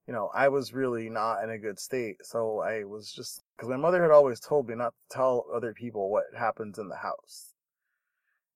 you 0.07 0.13
know, 0.13 0.29
I 0.33 0.49
was 0.49 0.73
really 0.73 1.09
not 1.09 1.43
in 1.43 1.49
a 1.49 1.57
good 1.57 1.79
state. 1.79 2.17
So 2.23 2.59
I 2.59 2.83
was 2.83 3.11
just, 3.11 3.43
cause 3.57 3.69
my 3.69 3.77
mother 3.77 4.01
had 4.01 4.11
always 4.11 4.39
told 4.39 4.67
me 4.67 4.75
not 4.75 4.93
to 4.93 5.15
tell 5.15 5.45
other 5.53 5.73
people 5.73 6.09
what 6.09 6.25
happens 6.37 6.77
in 6.77 6.89
the 6.89 6.97
house. 6.97 7.53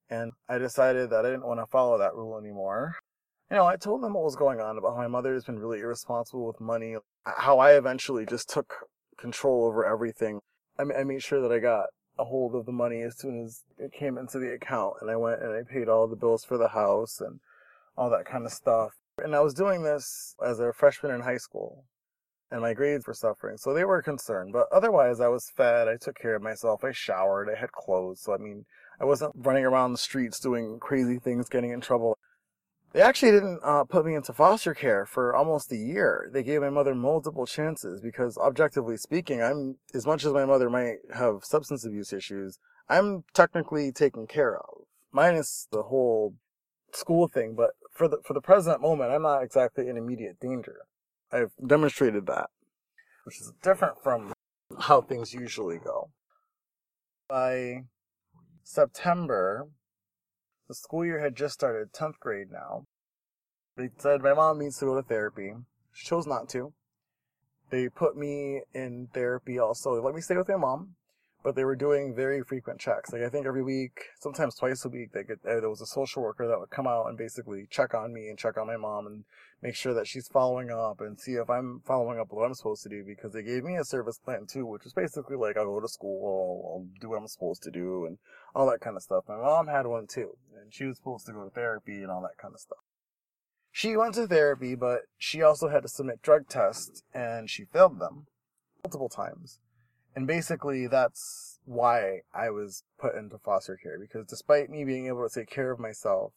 And 0.10 0.32
I 0.50 0.58
decided 0.58 1.10
that 1.10 1.26
I 1.26 1.30
didn't 1.30 1.48
want 1.48 1.60
to 1.60 1.66
follow 1.66 1.98
that 1.98 2.16
rule 2.16 2.38
anymore. 2.38 2.96
You 3.50 3.58
know, 3.58 3.66
I 3.66 3.78
told 3.78 4.04
them 4.04 4.14
what 4.14 4.24
was 4.24 4.36
going 4.36 4.60
on 4.60 4.78
about 4.78 4.96
how 4.96 4.98
my 4.98 5.08
mother 5.08 5.34
has 5.34 5.46
been 5.46 5.60
really 5.60 5.80
irresponsible 5.80 6.46
with 6.46 6.60
money, 6.60 6.96
how 7.26 7.60
I 7.60 7.78
eventually 7.78 8.26
just 8.26 8.50
took 8.50 8.74
control 9.18 9.66
over 9.66 9.86
everything. 9.86 10.42
I, 10.78 10.84
I 11.00 11.04
made 11.04 11.24
sure 11.24 11.42
that 11.42 11.52
I 11.52 11.60
got 11.60 11.88
a 12.20 12.26
hold 12.26 12.56
of 12.56 12.66
the 12.66 12.72
money 12.72 13.02
as 13.04 13.18
soon 13.18 13.44
as 13.44 13.64
it 13.78 13.94
came 13.94 14.18
into 14.18 14.40
the 14.40 14.54
account 14.54 14.96
and 15.02 15.10
I 15.10 15.16
went 15.16 15.42
and 15.42 15.52
I 15.52 15.62
paid 15.72 15.88
all 15.88 16.08
the 16.08 16.16
bills 16.16 16.44
for 16.44 16.58
the 16.58 16.70
house 16.70 17.22
and 17.22 17.40
all 17.96 18.10
that 18.10 18.26
kind 18.26 18.46
of 18.46 18.52
stuff. 18.52 18.92
And 19.24 19.36
I 19.36 19.42
was 19.42 19.54
doing 19.54 19.84
this 19.84 20.36
as 20.46 20.60
a 20.60 20.74
freshman 20.74 21.12
in 21.12 21.22
high 21.22 21.38
school 21.38 21.86
and 22.52 22.62
my 22.62 22.74
grades 22.74 23.08
were 23.08 23.14
suffering. 23.14 23.58
So 23.58 23.74
they 23.74 23.86
were 23.86 24.02
concerned, 24.02 24.54
but 24.54 24.68
otherwise 24.72 25.20
I 25.20 25.28
was 25.28 25.50
fed. 25.50 25.88
I 25.88 25.98
took 25.98 26.18
care 26.18 26.36
of 26.36 26.42
myself. 26.42 26.84
I 26.84 26.92
showered. 26.92 27.50
I 27.50 27.60
had 27.60 27.72
clothes. 27.72 28.22
So 28.22 28.34
I 28.34 28.38
mean, 28.38 28.66
I 29.00 29.06
wasn't 29.06 29.34
running 29.36 29.66
around 29.66 29.92
the 29.92 29.98
streets 29.98 30.40
doing 30.40 30.80
crazy 30.80 31.20
things, 31.20 31.50
getting 31.50 31.72
in 31.72 31.82
trouble. 31.82 32.18
They 32.94 33.02
actually 33.02 33.32
didn't 33.32 33.60
uh, 33.64 33.84
put 33.84 34.06
me 34.06 34.16
into 34.16 34.34
foster 34.34 34.74
care 34.74 35.06
for 35.06 35.36
almost 35.36 35.72
a 35.72 35.76
year. 35.76 36.30
They 36.32 36.42
gave 36.42 36.62
my 36.62 36.70
mother 36.70 36.96
multiple 36.96 37.46
chances 37.46 38.00
because, 38.02 38.38
objectively 38.38 38.96
speaking, 38.96 39.42
I'm 39.42 39.76
as 39.94 40.08
much 40.08 40.24
as 40.24 40.32
my 40.32 40.46
mother 40.46 40.70
might 40.70 41.00
have 41.14 41.44
substance 41.44 41.86
abuse 41.86 42.14
issues, 42.14 42.60
I'm 42.88 43.26
technically 43.34 43.92
taken 43.92 44.26
care 44.26 44.56
of, 44.56 44.86
minus 45.12 45.68
the 45.70 45.84
whole 45.84 46.36
school 46.94 47.28
thing. 47.28 47.56
But 47.56 47.72
for 47.98 48.08
the 48.08 48.18
for 48.24 48.34
the 48.34 48.42
present 48.42 48.82
moment, 48.82 49.12
I'm 49.12 49.24
not 49.24 49.44
exactly 49.44 49.90
in 49.90 49.98
immediate 49.98 50.40
danger. 50.40 50.86
I've 51.32 51.52
demonstrated 51.66 52.28
that, 52.28 52.50
which 53.26 53.42
is 53.42 53.52
different 53.62 54.02
from 54.02 54.34
how 54.80 55.02
things 55.02 55.34
usually 55.34 55.80
go. 55.80 56.12
By 57.28 57.84
September, 58.64 59.68
the 60.68 60.76
school 60.76 61.06
year 61.06 61.20
had 61.20 61.36
just 61.36 61.56
started, 61.56 61.92
10th 61.92 62.20
grade 62.20 62.52
now. 62.52 62.86
They 63.76 63.90
said 63.98 64.22
my 64.22 64.34
mom 64.34 64.60
needs 64.60 64.78
to 64.80 64.86
go 64.86 64.96
to 64.96 65.02
therapy. 65.02 65.54
She 65.94 66.08
chose 66.08 66.28
not 66.28 66.48
to. 66.50 66.74
They 67.70 67.90
put 67.90 68.16
me 68.16 68.62
in 68.74 69.10
therapy 69.14 69.60
also. 69.60 69.96
They 69.96 70.02
let 70.02 70.16
me 70.16 70.22
stay 70.22 70.38
with 70.38 70.48
my 70.48 70.56
mom, 70.56 70.96
but 71.44 71.56
they 71.56 71.64
were 71.64 71.76
doing 71.76 72.16
very 72.16 72.44
frequent 72.44 72.80
checks. 72.80 73.12
Like 73.14 73.22
I 73.22 73.30
think 73.30 73.46
every 73.46 73.64
week, 73.64 74.06
sometimes 74.20 74.56
twice 74.56 74.84
a 74.86 74.90
week, 74.90 75.14
they 75.14 75.24
could, 75.24 75.40
uh, 75.46 75.60
there 75.60 75.70
was 75.70 75.82
a 75.82 75.86
social 75.86 76.24
worker 76.24 76.48
that 76.48 76.60
would 76.60 76.70
come 76.70 76.88
out 76.88 77.08
and 77.08 77.18
basically 77.18 77.68
check 77.70 77.94
on 77.94 78.14
me 78.14 78.28
and 78.28 78.38
check 78.38 78.58
on 78.58 78.68
my 78.68 78.78
mom 78.78 79.08
and 79.08 79.24
make 79.62 79.76
sure 79.76 79.94
that 79.94 80.08
she's 80.08 80.28
following 80.28 80.70
up 80.70 81.00
and 81.00 81.20
see 81.20 81.34
if 81.34 81.50
I'm 81.50 81.82
following 81.86 82.20
up 82.20 82.28
what 82.30 82.46
I'm 82.46 82.54
supposed 82.54 82.84
to 82.84 82.90
do 82.90 83.04
because 83.06 83.34
they 83.34 83.44
gave 83.44 83.64
me 83.64 83.76
a 83.76 83.86
service 83.86 84.20
plan 84.20 84.46
too, 84.48 84.66
which 84.66 84.86
is 84.86 84.94
basically 84.94 85.36
like 85.36 85.58
I'll 85.58 85.66
go 85.66 85.80
to 85.80 85.88
school, 85.88 86.74
I'll 86.74 87.00
do 87.00 87.10
what 87.10 87.20
I'm 87.20 87.28
supposed 87.28 87.64
to 87.64 87.72
do 87.72 88.06
and 88.06 88.18
all 88.54 88.70
that 88.70 88.82
kind 88.82 88.96
of 88.96 89.04
stuff. 89.04 89.26
My 89.28 89.38
mom 89.38 89.68
had 89.68 89.88
one 89.88 90.08
too, 90.08 90.38
and 90.60 90.74
she 90.74 90.86
was 90.86 90.98
supposed 90.98 91.26
to 91.28 91.34
go 91.34 91.44
to 91.44 91.50
therapy 91.50 92.02
and 92.02 92.12
all 92.12 92.22
that 92.22 92.42
kind 92.42 92.54
of 92.54 92.60
stuff. 92.60 92.80
She 93.72 93.96
went 93.96 94.16
to 94.16 94.28
therapy, 94.28 94.74
but 94.74 95.02
she 95.18 95.44
also 95.44 95.70
had 95.70 95.84
to 95.84 95.88
submit 95.88 96.24
drug 96.24 96.50
tests 96.50 97.04
and 97.14 97.48
she 97.48 97.66
failed 97.66 98.00
them 98.00 98.26
multiple 98.84 99.10
times. 99.10 99.60
And 100.18 100.26
basically 100.26 100.88
that's 100.88 101.60
why 101.64 102.22
I 102.34 102.50
was 102.50 102.82
put 103.00 103.14
into 103.14 103.38
foster 103.38 103.78
care 103.78 104.00
because 104.00 104.26
despite 104.26 104.68
me 104.68 104.84
being 104.84 105.06
able 105.06 105.30
to 105.30 105.40
take 105.40 105.48
care 105.48 105.70
of 105.70 105.80
myself, 105.80 106.34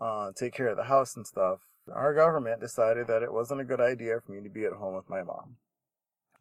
uh, 0.00 0.32
take 0.34 0.52
care 0.52 0.66
of 0.66 0.76
the 0.76 0.86
house 0.86 1.14
and 1.14 1.24
stuff, 1.24 1.60
our 1.94 2.12
government 2.12 2.60
decided 2.60 3.06
that 3.06 3.22
it 3.22 3.32
wasn't 3.32 3.60
a 3.60 3.64
good 3.64 3.80
idea 3.80 4.18
for 4.20 4.32
me 4.32 4.42
to 4.42 4.52
be 4.52 4.64
at 4.64 4.72
home 4.72 4.96
with 4.96 5.08
my 5.08 5.22
mom. 5.22 5.54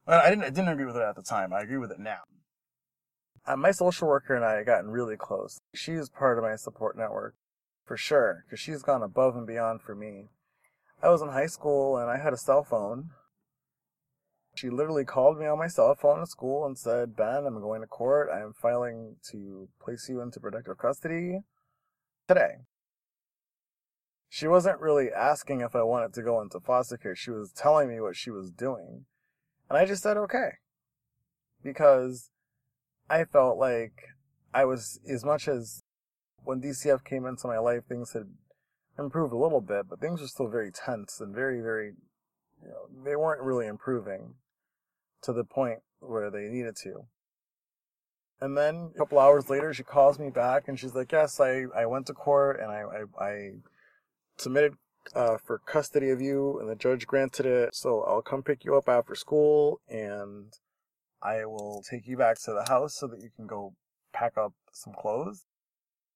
Well, 0.08 0.20
I 0.20 0.32
didn't, 0.32 0.46
I 0.46 0.50
didn't 0.50 0.70
agree 0.70 0.88
with 0.88 0.96
it 0.96 1.04
at 1.04 1.16
the 1.16 1.22
time. 1.22 1.54
I 1.54 1.62
agree 1.62 1.78
with 1.78 1.92
it 1.92 2.00
now. 2.00 2.22
Uh, 3.46 3.58
my 3.58 3.70
social 3.70 4.08
worker 4.08 4.34
and 4.34 4.44
I 4.44 4.56
had 4.56 4.66
gotten 4.66 4.90
really 4.90 5.18
close. 5.18 5.60
She 5.76 5.92
is 5.92 6.10
part 6.10 6.40
of 6.40 6.44
my 6.44 6.56
support 6.56 6.98
network, 6.98 7.36
for 7.86 7.96
sure, 7.96 8.44
because 8.44 8.60
she's 8.60 8.82
gone 8.82 9.04
above 9.04 9.36
and 9.36 9.46
beyond 9.46 9.84
for 9.84 9.94
me. 9.94 10.30
I 11.04 11.10
was 11.10 11.22
in 11.22 11.30
high 11.30 11.46
school 11.46 11.96
and 11.96 12.10
I 12.10 12.18
had 12.18 12.34
a 12.34 12.38
cell 12.38 12.64
phone. 12.64 13.12
She 14.56 14.70
literally 14.70 15.06
called 15.06 15.38
me 15.38 15.46
on 15.46 15.60
my 15.60 15.68
cell 15.68 15.94
phone 15.96 16.22
at 16.22 16.30
school 16.30 16.66
and 16.66 16.78
said, 16.78 17.16
Ben, 17.16 17.46
I'm 17.46 17.62
going 17.62 17.82
to 17.82 17.88
court. 17.88 18.30
I 18.34 18.42
am 18.42 18.54
filing 18.54 19.18
to 19.32 19.68
place 19.84 20.08
you 20.10 20.22
into 20.22 20.40
protective 20.40 20.78
custody 20.78 21.40
today 22.28 22.56
she 24.36 24.48
wasn't 24.48 24.82
really 24.82 25.14
asking 25.14 25.62
if 25.62 25.78
I 25.78 25.84
wanted 25.84 26.14
to 26.16 26.22
go 26.22 26.42
into 26.42 26.60
foster 26.60 26.98
care. 26.98 27.16
She 27.16 27.32
was 27.32 27.54
telling 27.54 27.88
me 27.88 28.02
what 28.02 28.18
she 28.18 28.30
was 28.30 28.52
doing. 28.52 29.06
And 29.70 29.78
I 29.78 29.86
just 29.86 30.04
said 30.04 30.18
okay. 30.18 30.56
Because 31.64 32.32
I 33.10 33.24
felt 33.24 33.58
like 33.58 33.94
I 34.54 34.66
was, 34.66 35.00
as 35.10 35.24
much 35.24 35.48
as 35.48 35.84
when 36.44 36.62
DCF 36.62 37.06
came 37.06 37.26
into 37.26 37.48
my 37.48 37.60
life, 37.60 37.86
things 37.88 38.12
had 38.12 38.28
improved 39.00 39.32
a 39.32 39.38
little 39.38 39.62
bit, 39.62 39.88
but 39.90 40.02
things 40.02 40.20
were 40.20 40.28
still 40.28 40.50
very 40.50 40.70
tense 40.70 41.22
and 41.22 41.34
very, 41.34 41.62
very, 41.62 41.94
you 42.62 42.68
know, 42.68 43.04
they 43.06 43.16
weren't 43.16 43.42
really 43.42 43.68
improving 43.68 44.34
to 45.26 45.34
the 45.34 45.44
point 45.44 45.80
where 46.00 46.32
they 46.32 46.48
needed 46.48 46.76
to. 46.84 47.06
And 48.42 48.58
then 48.58 48.92
a 48.94 48.98
couple 48.98 49.20
hours 49.20 49.50
later, 49.50 49.74
she 49.74 49.84
calls 49.84 50.20
me 50.20 50.30
back 50.30 50.68
and 50.68 50.80
she's 50.80 50.94
like, 50.94 51.12
yes, 51.12 51.40
I, 51.40 51.66
I 51.76 51.86
went 51.86 52.08
to 52.08 52.14
court 52.14 52.60
and 52.60 52.72
I, 52.72 52.84
I, 53.20 53.24
I 53.24 53.52
submitted 54.38 54.74
uh, 55.14 55.38
for 55.38 55.60
custody 55.60 56.10
of 56.10 56.22
you, 56.22 56.60
and 56.60 56.70
the 56.70 56.76
judge 56.76 57.06
granted 57.06 57.46
it. 57.46 57.76
So 57.76 58.04
I'll 58.04 58.22
come 58.22 58.44
pick 58.44 58.66
you 58.66 58.76
up 58.76 58.90
after 58.90 59.16
school, 59.16 59.80
and 59.88 60.54
I 61.22 61.46
will 61.46 61.84
take 61.90 62.08
you 62.08 62.18
back 62.18 62.40
to 62.44 62.54
the 62.54 62.66
house 62.68 62.96
so 62.96 63.08
that 63.08 63.22
you 63.22 63.30
can 63.36 63.48
go 63.48 63.74
pack 64.14 64.38
up 64.38 64.54
some 64.72 64.94
clothes, 64.94 65.46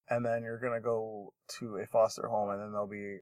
and 0.09 0.25
then 0.25 0.43
you're 0.43 0.59
gonna 0.59 0.81
go 0.81 1.33
to 1.59 1.77
a 1.77 1.85
foster 1.85 2.27
home, 2.27 2.49
and 2.49 2.61
then 2.61 2.71
they'll 2.71 2.87
be 2.87 3.19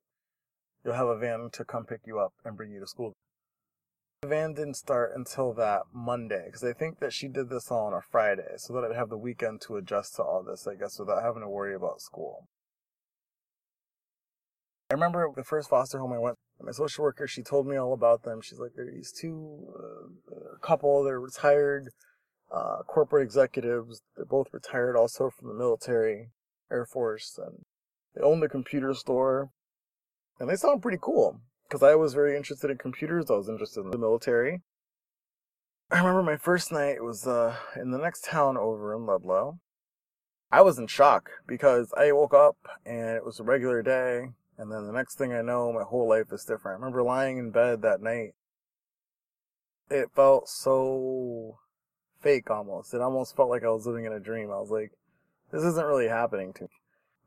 you'll 0.85 0.93
have 0.93 1.07
a 1.07 1.17
van 1.17 1.49
to 1.51 1.65
come 1.65 1.85
pick 1.85 2.01
you 2.05 2.19
up 2.19 2.33
and 2.45 2.55
bring 2.55 2.71
you 2.71 2.79
to 2.79 2.87
school. 2.87 3.15
Van 4.27 4.53
didn't 4.53 4.75
start 4.75 5.13
until 5.15 5.53
that 5.53 5.83
Monday 5.93 6.43
because 6.45 6.63
I 6.63 6.73
think 6.73 6.99
that 6.99 7.13
she 7.13 7.27
did 7.27 7.49
this 7.49 7.71
all 7.71 7.87
on 7.87 7.93
a 7.93 8.01
Friday 8.01 8.53
so 8.57 8.73
that 8.73 8.83
I'd 8.83 8.95
have 8.95 9.09
the 9.09 9.17
weekend 9.17 9.61
to 9.61 9.77
adjust 9.77 10.15
to 10.15 10.23
all 10.23 10.43
this, 10.43 10.67
I 10.67 10.75
guess, 10.75 10.99
without 10.99 11.23
having 11.23 11.41
to 11.41 11.49
worry 11.49 11.73
about 11.73 12.01
school. 12.01 12.47
I 14.89 14.93
remember 14.93 15.27
the 15.35 15.43
first 15.43 15.69
foster 15.69 15.99
home 15.99 16.13
I 16.13 16.19
went. 16.19 16.37
My 16.61 16.71
social 16.71 17.03
worker, 17.03 17.27
she 17.27 17.43
told 17.43 17.67
me 17.67 17.75
all 17.75 17.93
about 17.93 18.23
them. 18.23 18.41
She's 18.41 18.59
like, 18.59 18.71
there 18.75 18.87
are 18.87 18.91
these 18.91 19.11
two 19.11 19.67
uh, 19.75 20.57
couple. 20.61 21.03
They're 21.03 21.19
retired 21.19 21.89
uh, 22.51 22.83
corporate 22.87 23.23
executives. 23.23 24.01
They're 24.15 24.25
both 24.25 24.47
retired, 24.53 24.95
also 24.95 25.29
from 25.29 25.49
the 25.49 25.53
military, 25.53 26.29
Air 26.71 26.85
Force, 26.85 27.37
and 27.37 27.65
they 28.15 28.21
own 28.21 28.39
the 28.39 28.49
computer 28.49 28.93
store. 28.93 29.49
And 30.39 30.49
they 30.49 30.55
sound 30.55 30.81
pretty 30.81 30.99
cool 31.01 31.41
because 31.67 31.83
I 31.83 31.95
was 31.95 32.13
very 32.13 32.37
interested 32.37 32.71
in 32.71 32.77
computers. 32.77 33.29
I 33.29 33.35
was 33.35 33.49
interested 33.49 33.81
in 33.81 33.91
the 33.91 33.97
military. 33.97 34.61
I 35.91 35.99
remember 35.99 36.23
my 36.23 36.37
first 36.37 36.71
night 36.71 37.03
was 37.03 37.27
uh, 37.27 37.55
in 37.75 37.91
the 37.91 37.97
next 37.97 38.25
town 38.25 38.57
over 38.57 38.93
in 38.93 39.05
Ludlow. 39.05 39.59
I 40.51 40.61
was 40.61 40.77
in 40.77 40.87
shock 40.87 41.29
because 41.45 41.93
I 41.97 42.11
woke 42.13 42.33
up 42.33 42.57
and 42.85 43.09
it 43.09 43.25
was 43.25 43.39
a 43.39 43.43
regular 43.43 43.81
day. 43.81 44.29
And 44.57 44.71
then 44.71 44.87
the 44.87 44.93
next 44.93 45.15
thing 45.15 45.33
I 45.33 45.41
know, 45.41 45.71
my 45.71 45.83
whole 45.83 46.07
life 46.09 46.31
is 46.31 46.43
different. 46.43 46.77
I 46.77 46.79
remember 46.79 47.03
lying 47.03 47.37
in 47.37 47.51
bed 47.51 47.81
that 47.81 48.01
night. 48.01 48.33
It 49.89 50.09
felt 50.15 50.49
so 50.49 51.59
fake 52.21 52.49
almost. 52.49 52.93
It 52.93 53.01
almost 53.01 53.35
felt 53.35 53.49
like 53.49 53.63
I 53.63 53.69
was 53.69 53.85
living 53.85 54.05
in 54.05 54.13
a 54.13 54.19
dream. 54.19 54.51
I 54.51 54.59
was 54.59 54.71
like, 54.71 54.91
this 55.51 55.63
isn't 55.63 55.85
really 55.85 56.07
happening 56.07 56.53
to 56.53 56.63
me. 56.63 56.69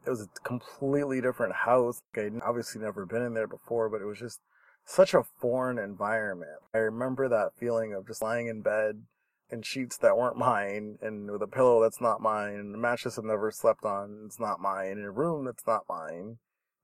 It 0.07 0.11
was 0.11 0.23
a 0.23 0.41
completely 0.41 1.21
different 1.21 1.55
house. 1.55 2.03
I'd 2.17 2.41
obviously 2.43 2.81
never 2.81 3.05
been 3.05 3.23
in 3.23 3.35
there 3.35 3.47
before, 3.47 3.89
but 3.89 4.01
it 4.01 4.07
was 4.07 4.19
just 4.19 4.41
such 4.85 5.15
a 5.15 5.25
foreign 5.41 5.79
environment. 5.79 6.59
I 6.75 6.79
remember 6.79 7.29
that 7.29 7.55
feeling 7.59 7.93
of 7.93 8.07
just 8.07 8.23
lying 8.23 8.47
in 8.49 8.63
bed 8.63 9.03
in 9.51 9.63
sheets 9.63 9.99
that 9.99 10.17
weren't 10.17 10.37
mine 10.37 10.99
and 11.03 11.31
with 11.31 11.43
a 11.43 11.47
pillow 11.47 11.83
that's 11.83 12.01
not 12.01 12.21
mine 12.21 12.55
and 12.55 12.75
a 12.75 12.79
mattress 12.79 13.19
I've 13.19 13.25
never 13.25 13.51
slept 13.51 13.85
on, 13.85 14.23
it's 14.27 14.41
not 14.41 14.61
mine, 14.61 14.93
in 14.93 15.05
a 15.05 15.11
room 15.11 15.45
that's 15.45 15.67
not 15.67 15.83
mine 15.89 16.39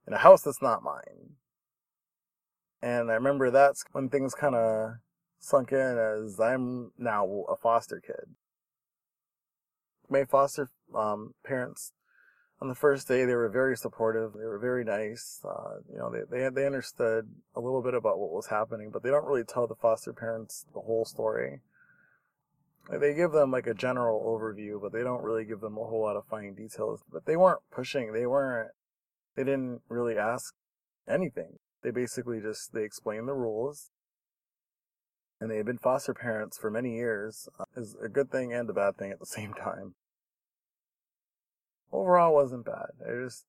in 0.06 0.12
a 0.12 0.18
house 0.18 0.42
that's 0.42 0.62
not 0.62 0.82
mine. 0.82 1.36
And 2.82 3.10
I 3.10 3.14
remember 3.14 3.50
that's 3.50 3.84
when 3.92 4.08
things 4.08 4.34
kind 4.34 4.54
of 4.54 4.94
sunk 5.38 5.72
in 5.72 5.98
as 5.98 6.38
I'm 6.38 6.92
now 6.98 7.44
a 7.48 7.56
foster 7.56 8.00
kid. 8.04 8.34
My 10.08 10.24
foster 10.24 10.68
um, 10.94 11.34
parents 11.44 11.92
on 12.60 12.68
the 12.68 12.74
first 12.74 13.06
day, 13.06 13.24
they 13.24 13.34
were 13.34 13.50
very 13.50 13.76
supportive. 13.76 14.32
They 14.32 14.46
were 14.46 14.58
very 14.58 14.84
nice. 14.84 15.40
Uh, 15.44 15.80
you 15.90 15.98
know, 15.98 16.10
they, 16.10 16.20
they, 16.30 16.48
they 16.48 16.66
understood 16.66 17.28
a 17.54 17.60
little 17.60 17.82
bit 17.82 17.94
about 17.94 18.18
what 18.18 18.30
was 18.30 18.46
happening, 18.46 18.90
but 18.90 19.02
they 19.02 19.10
don't 19.10 19.26
really 19.26 19.44
tell 19.44 19.66
the 19.66 19.74
foster 19.74 20.12
parents 20.12 20.64
the 20.72 20.80
whole 20.80 21.04
story. 21.04 21.60
They 22.90 23.14
give 23.14 23.32
them 23.32 23.50
like 23.50 23.66
a 23.66 23.74
general 23.74 24.22
overview, 24.24 24.80
but 24.80 24.92
they 24.92 25.02
don't 25.02 25.22
really 25.22 25.44
give 25.44 25.60
them 25.60 25.76
a 25.76 25.84
whole 25.84 26.02
lot 26.02 26.16
of 26.16 26.24
fine 26.30 26.54
details. 26.54 27.02
But 27.12 27.26
they 27.26 27.36
weren't 27.36 27.60
pushing. 27.70 28.12
They 28.12 28.26
weren't, 28.26 28.70
they 29.34 29.44
didn't 29.44 29.82
really 29.88 30.16
ask 30.16 30.54
anything. 31.06 31.58
They 31.82 31.90
basically 31.90 32.40
just, 32.40 32.72
they 32.72 32.84
explained 32.84 33.28
the 33.28 33.34
rules. 33.34 33.90
And 35.40 35.50
they 35.50 35.58
had 35.58 35.66
been 35.66 35.78
foster 35.78 36.14
parents 36.14 36.56
for 36.56 36.70
many 36.70 36.94
years. 36.94 37.48
Uh, 37.60 37.64
is 37.76 37.96
a 38.02 38.08
good 38.08 38.30
thing 38.30 38.54
and 38.54 38.70
a 38.70 38.72
bad 38.72 38.96
thing 38.96 39.10
at 39.10 39.18
the 39.18 39.26
same 39.26 39.52
time 39.52 39.94
overall 41.92 42.34
wasn't 42.34 42.66
bad. 42.66 42.90
I 43.04 43.24
just, 43.24 43.44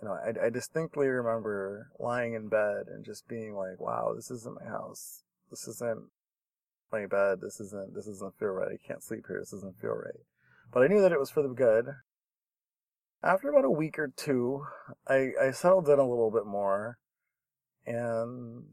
you 0.00 0.08
know, 0.08 0.14
I, 0.14 0.46
I 0.46 0.50
distinctly 0.50 1.06
remember 1.06 1.90
lying 1.98 2.34
in 2.34 2.48
bed 2.48 2.86
and 2.88 3.04
just 3.04 3.28
being 3.28 3.54
like, 3.54 3.80
wow, 3.80 4.12
this 4.14 4.30
isn't 4.30 4.60
my 4.60 4.68
house. 4.68 5.22
This 5.50 5.66
isn't 5.68 6.10
my 6.92 7.06
bed. 7.06 7.40
This 7.40 7.60
isn't, 7.60 7.94
this 7.94 8.06
doesn't 8.06 8.38
feel 8.38 8.48
right. 8.48 8.72
I 8.72 8.86
can't 8.86 9.02
sleep 9.02 9.24
here. 9.28 9.40
This 9.40 9.50
doesn't 9.50 9.80
feel 9.80 9.92
right. 9.92 10.20
But 10.72 10.82
I 10.82 10.88
knew 10.88 11.00
that 11.00 11.12
it 11.12 11.20
was 11.20 11.30
for 11.30 11.42
the 11.42 11.54
good. 11.54 11.86
After 13.22 13.48
about 13.48 13.64
a 13.64 13.70
week 13.70 13.98
or 13.98 14.12
two, 14.14 14.66
I, 15.08 15.30
I 15.40 15.50
settled 15.52 15.88
in 15.88 15.98
a 15.98 16.08
little 16.08 16.30
bit 16.30 16.46
more 16.46 16.98
and 17.86 18.64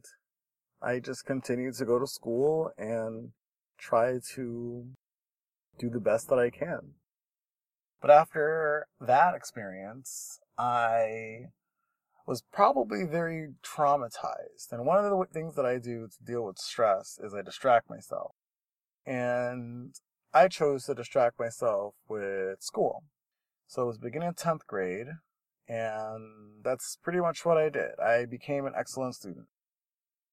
I 0.82 1.00
just 1.00 1.26
continued 1.26 1.76
to 1.76 1.86
go 1.86 2.00
to 2.00 2.08
school 2.08 2.72
and 2.78 3.32
try 3.78 4.20
to 4.36 4.88
do 5.78 5.90
the 5.90 6.00
best 6.00 6.30
that 6.30 6.40
I 6.40 6.50
can. 6.50 6.96
But 8.02 8.10
after 8.10 8.88
that 9.00 9.36
experience, 9.36 10.40
I 10.58 11.52
was 12.26 12.44
probably 12.52 13.04
very 13.06 13.54
traumatized. 13.64 14.72
And 14.72 14.86
one 14.86 14.98
of 14.98 15.04
the 15.04 15.26
things 15.32 15.56
that 15.56 15.66
I 15.66 15.78
do 15.78 16.08
to 16.08 16.24
deal 16.24 16.44
with 16.46 16.58
stress 16.58 17.20
is 17.24 17.34
I 17.34 17.42
distract 17.42 17.90
myself. 17.90 18.32
And 19.06 19.94
I 20.34 20.48
chose 20.48 20.86
to 20.86 20.96
distract 20.96 21.40
myself 21.40 21.94
with 22.08 22.62
school. 22.62 23.04
So 23.68 23.84
it 23.84 23.88
was 23.88 23.98
beginning 23.98 24.30
of 24.30 24.36
10th 24.36 24.66
grade, 24.68 25.08
and 25.68 26.64
that's 26.64 26.98
pretty 27.02 27.20
much 27.20 27.46
what 27.46 27.58
I 27.58 27.70
did. 27.70 28.00
I 28.00 28.26
became 28.26 28.66
an 28.66 28.74
excellent 28.76 29.16
student. 29.16 29.48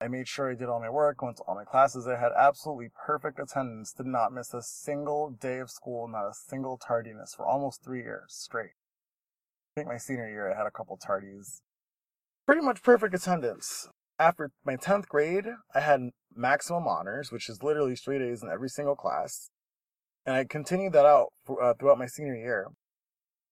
I 0.01 0.07
made 0.07 0.29
sure 0.29 0.51
I 0.51 0.55
did 0.55 0.69
all 0.69 0.79
my 0.79 0.91
work, 0.91 1.23
went 1.23 1.39
to 1.39 1.43
all 1.43 1.57
my 1.57 1.65
classes. 1.65 2.07
I 2.07 2.17
had 2.17 2.31
absolutely 2.39 2.91
perfect 3.07 3.41
attendance, 3.41 3.93
did 3.93 4.07
not 4.07 4.33
miss 4.33 4.55
a 4.55 4.63
single 4.63 5.31
day 5.31 5.59
of 5.59 5.71
school, 5.71 6.07
not 6.07 6.29
a 6.29 6.35
single 6.35 6.79
tardiness 6.79 7.35
for 7.35 7.45
almost 7.45 7.83
three 7.83 8.03
years 8.03 8.27
straight. 8.29 8.77
I 9.75 9.81
think 9.81 9.89
my 9.89 9.99
senior 9.99 10.29
year 10.29 10.53
I 10.53 10.57
had 10.57 10.67
a 10.67 10.71
couple 10.71 10.97
tardies. 10.99 11.63
Pretty 12.47 12.63
much 12.63 12.83
perfect 12.83 13.15
attendance. 13.15 13.89
After 14.21 14.51
my 14.65 14.77
10th 14.77 15.09
grade, 15.09 15.47
I 15.75 15.81
had 15.81 16.11
maximum 16.35 16.87
honors, 16.87 17.33
which 17.33 17.49
is 17.49 17.63
literally 17.63 17.97
straight 17.97 18.23
A's 18.23 18.43
in 18.43 18.49
every 18.49 18.69
single 18.69 18.97
class. 18.97 19.51
And 20.25 20.37
I 20.37 20.45
continued 20.45 20.93
that 20.93 21.07
out 21.07 21.33
for, 21.45 21.63
uh, 21.63 21.75
throughout 21.75 21.99
my 21.99 22.07
senior 22.07 22.37
year. 22.37 22.69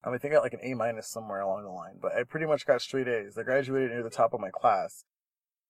Um, 0.05 0.15
I 0.15 0.19
think 0.19 0.33
I 0.33 0.37
got 0.37 0.45
like 0.45 0.55
an 0.55 0.61
A 0.63 0.75
minus 0.75 1.09
somewhere 1.09 1.41
along 1.41 1.65
the 1.65 1.71
line, 1.71 1.99
but 2.01 2.13
I 2.15 2.23
pretty 2.23 2.47
much 2.47 2.67
got 2.67 2.81
straight 2.81 3.09
A's. 3.09 3.37
I 3.37 3.43
graduated 3.43 3.91
near 3.91 4.05
the 4.05 4.11
top 4.11 4.33
of 4.33 4.41
my 4.41 4.51
class. 4.51 5.05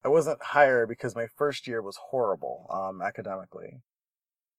I 0.06 0.08
wasn't 0.08 0.40
higher 0.40 0.86
because 0.86 1.16
my 1.16 1.26
first 1.26 1.66
year 1.66 1.82
was 1.82 1.98
horrible 2.10 2.68
um, 2.70 3.02
academically. 3.02 3.80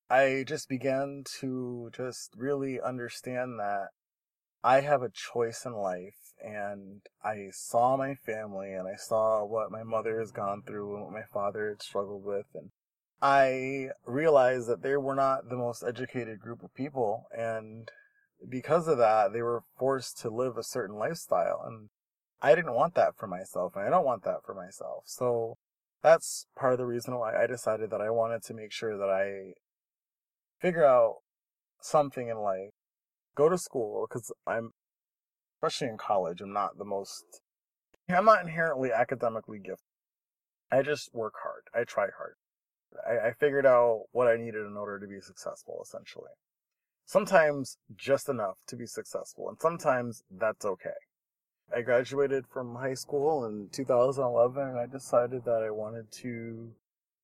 I 0.09 0.43
just 0.45 0.67
began 0.67 1.23
to 1.39 1.89
just 1.95 2.31
really 2.35 2.81
understand 2.81 3.57
that 3.57 3.91
I 4.61 4.81
have 4.81 5.03
a 5.03 5.09
choice 5.09 5.65
in 5.65 5.71
life 5.71 6.33
and 6.43 6.99
I 7.23 7.47
saw 7.53 7.95
my 7.95 8.15
family 8.15 8.73
and 8.73 8.89
I 8.89 8.97
saw 8.97 9.45
what 9.45 9.71
my 9.71 9.83
mother 9.83 10.19
has 10.19 10.33
gone 10.33 10.63
through 10.67 10.95
and 10.95 11.05
what 11.05 11.13
my 11.13 11.23
father 11.33 11.69
had 11.69 11.81
struggled 11.81 12.25
with 12.25 12.47
and 12.53 12.71
I 13.21 13.91
realized 14.05 14.67
that 14.67 14.81
they 14.81 14.97
were 14.97 15.15
not 15.15 15.47
the 15.47 15.55
most 15.55 15.81
educated 15.81 16.41
group 16.41 16.61
of 16.61 16.75
people 16.75 17.27
and 17.31 17.89
because 18.49 18.89
of 18.89 18.97
that 18.97 19.31
they 19.31 19.41
were 19.41 19.63
forced 19.79 20.19
to 20.19 20.29
live 20.29 20.57
a 20.57 20.63
certain 20.63 20.97
lifestyle 20.97 21.63
and 21.65 21.87
I 22.41 22.53
didn't 22.55 22.73
want 22.73 22.95
that 22.95 23.15
for 23.17 23.27
myself, 23.27 23.75
and 23.75 23.85
I 23.85 23.89
don't 23.89 24.05
want 24.05 24.23
that 24.23 24.43
for 24.45 24.53
myself. 24.53 25.03
So 25.05 25.57
that's 26.03 26.45
part 26.55 26.73
of 26.73 26.79
the 26.79 26.85
reason 26.85 27.17
why 27.17 27.35
I 27.35 27.47
decided 27.47 27.89
that 27.91 28.01
I 28.01 28.09
wanted 28.09 28.43
to 28.43 28.53
make 28.53 28.71
sure 28.71 28.97
that 28.97 29.09
I 29.09 29.53
figure 30.61 30.85
out 30.85 31.17
something 31.81 32.27
in 32.29 32.37
life, 32.37 32.71
go 33.35 33.49
to 33.49 33.57
school, 33.57 34.05
because 34.07 34.31
I'm, 34.45 34.71
especially 35.57 35.87
in 35.87 35.97
college, 35.97 36.41
I'm 36.41 36.53
not 36.53 36.77
the 36.77 36.85
most, 36.85 37.41
I'm 38.09 38.25
not 38.25 38.41
inherently 38.41 38.91
academically 38.91 39.59
gifted. 39.59 39.79
I 40.71 40.81
just 40.81 41.13
work 41.13 41.33
hard. 41.41 41.63
I 41.73 41.85
try 41.85 42.07
hard. 42.17 42.35
I, 43.07 43.29
I 43.29 43.31
figured 43.33 43.65
out 43.65 44.03
what 44.11 44.27
I 44.27 44.37
needed 44.37 44.65
in 44.65 44.77
order 44.77 44.99
to 44.99 45.07
be 45.07 45.21
successful, 45.21 45.79
essentially. 45.83 46.31
Sometimes 47.05 47.77
just 47.95 48.27
enough 48.29 48.57
to 48.67 48.75
be 48.75 48.85
successful, 48.85 49.49
and 49.49 49.57
sometimes 49.59 50.23
that's 50.29 50.65
okay. 50.65 50.89
I 51.75 51.81
graduated 51.81 52.45
from 52.47 52.75
high 52.75 52.93
school 52.93 53.45
in 53.45 53.67
2011 53.71 54.61
and 54.61 54.79
I 54.79 54.85
decided 54.85 55.43
that 55.45 55.63
I 55.63 55.69
wanted 55.69 56.11
to 56.23 56.71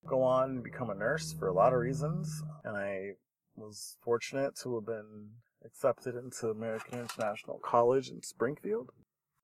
go 0.05 0.21
on 0.21 0.49
and 0.49 0.63
become 0.63 0.89
a 0.89 0.95
nurse 0.95 1.33
for 1.33 1.47
a 1.47 1.53
lot 1.53 1.73
of 1.73 1.79
reasons. 1.79 2.43
And 2.65 2.75
I 2.75 3.13
was 3.55 3.97
fortunate 4.03 4.55
to 4.63 4.75
have 4.75 4.85
been 4.85 5.29
accepted 5.65 6.15
into 6.15 6.49
American 6.49 6.99
International 6.99 7.59
College 7.63 8.09
in 8.09 8.21
Springfield. 8.21 8.89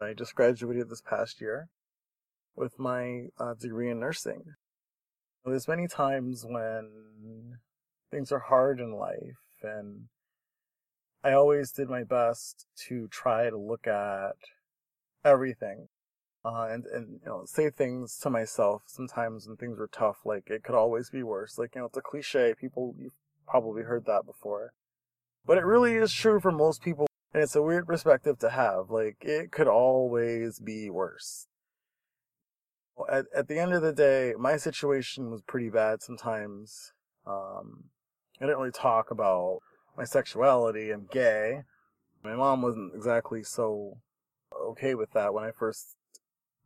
I 0.01 0.13
just 0.13 0.35
graduated 0.35 0.89
this 0.89 1.01
past 1.01 1.39
year 1.39 1.69
with 2.55 2.77
my 2.77 3.27
uh, 3.39 3.53
degree 3.53 3.89
in 3.89 3.99
nursing. 4.01 4.43
There's 5.45 5.67
many 5.67 5.88
times 5.88 6.45
when 6.45 7.57
things 8.12 8.31
are 8.31 8.39
hard 8.39 8.79
in 8.79 8.91
life 8.91 9.39
and 9.63 10.07
I 11.23 11.33
always 11.33 11.71
did 11.71 11.89
my 11.89 12.03
best 12.03 12.65
to 12.88 13.07
try 13.07 13.49
to 13.49 13.57
look 13.57 13.88
at 13.88 14.35
everything. 15.23 15.88
Uh, 16.45 16.67
and, 16.71 16.86
and, 16.86 17.19
you 17.21 17.27
know, 17.27 17.43
say 17.45 17.69
things 17.69 18.17
to 18.17 18.29
myself 18.29 18.84
sometimes 18.88 19.45
when 19.47 19.58
things 19.58 19.77
were 19.77 19.89
tough, 19.91 20.19
like, 20.23 20.49
it 20.49 20.63
could 20.63 20.75
always 20.75 21.10
be 21.10 21.21
worse. 21.21 21.58
Like, 21.58 21.75
you 21.75 21.82
know, 21.82 21.88
it's 21.88 21.97
a 21.97 22.01
cliche. 22.01 22.53
People, 22.60 22.95
you've 22.97 23.13
probably 23.45 23.84
heard 23.84 24.05
that 24.05 24.25
before. 24.25 24.71
But 25.45 25.58
it 25.58 25.65
really 25.65 25.95
is 25.95 26.13
true 26.13 26.39
for 26.39 26.51
most 26.51 26.82
people, 26.82 27.08
and 27.34 27.43
it's 27.43 27.55
a 27.55 27.62
weird 27.62 27.88
perspective 27.88 28.39
to 28.39 28.51
have. 28.51 28.89
Like, 28.89 29.17
it 29.21 29.51
could 29.51 29.67
always 29.67 30.60
be 30.60 30.89
worse. 30.89 31.47
At, 33.12 33.25
at 33.36 33.47
the 33.47 33.60
end 33.60 33.73
of 33.73 33.82
the 33.82 33.93
day, 33.93 34.34
my 34.38 34.55
situation 34.58 35.32
was 35.32 35.41
pretty 35.41 35.69
bad 35.69 36.01
sometimes. 36.01 36.93
Um, 37.25 37.86
I 38.39 38.45
didn't 38.45 38.60
really 38.60 38.71
talk 38.71 39.12
about 39.12 39.60
my 39.97 40.05
sexuality. 40.05 40.91
I'm 40.91 41.08
gay. 41.12 41.63
My 42.23 42.36
mom 42.36 42.62
wasn't 42.62 42.95
exactly 42.95 43.43
so 43.43 43.97
okay 44.53 44.95
with 44.95 45.12
that 45.13 45.33
when 45.33 45.43
I 45.43 45.51
first 45.51 45.95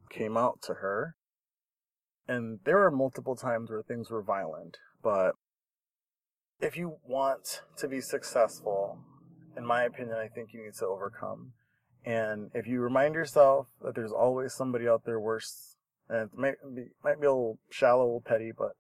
came 0.10 0.38
out 0.38 0.62
to 0.64 0.76
her. 0.76 1.16
And 2.28 2.60
there 2.64 2.78
were 2.78 2.92
multiple 2.92 3.36
times 3.36 3.70
where 3.70 3.84
things 3.84 4.10
were 4.10 4.24
violent, 4.24 4.78
but 5.02 5.34
if 6.62 6.78
you 6.78 6.98
want 7.06 7.62
to 7.78 7.88
be 7.90 8.00
successful, 8.00 9.00
in 9.58 9.66
my 9.66 9.84
opinion, 9.84 10.16
I 10.16 10.30
think 10.30 10.54
you 10.54 10.64
need 10.64 10.76
to 10.76 10.88
overcome. 10.88 11.52
And 12.06 12.52
if 12.54 12.66
you 12.66 12.80
remind 12.80 13.16
yourself 13.16 13.68
that 13.82 13.96
there's 13.96 14.12
always 14.12 14.54
somebody 14.54 14.88
out 14.88 15.04
there 15.06 15.20
worse, 15.20 15.76
and 16.10 16.30
it 16.32 16.38
might 16.38 16.56
be, 16.74 16.84
might 17.04 17.20
be 17.20 17.28
a 17.28 17.32
little 17.32 17.60
shallow, 17.70 18.04
a 18.04 18.06
little 18.06 18.24
petty, 18.26 18.52
but 18.58 18.72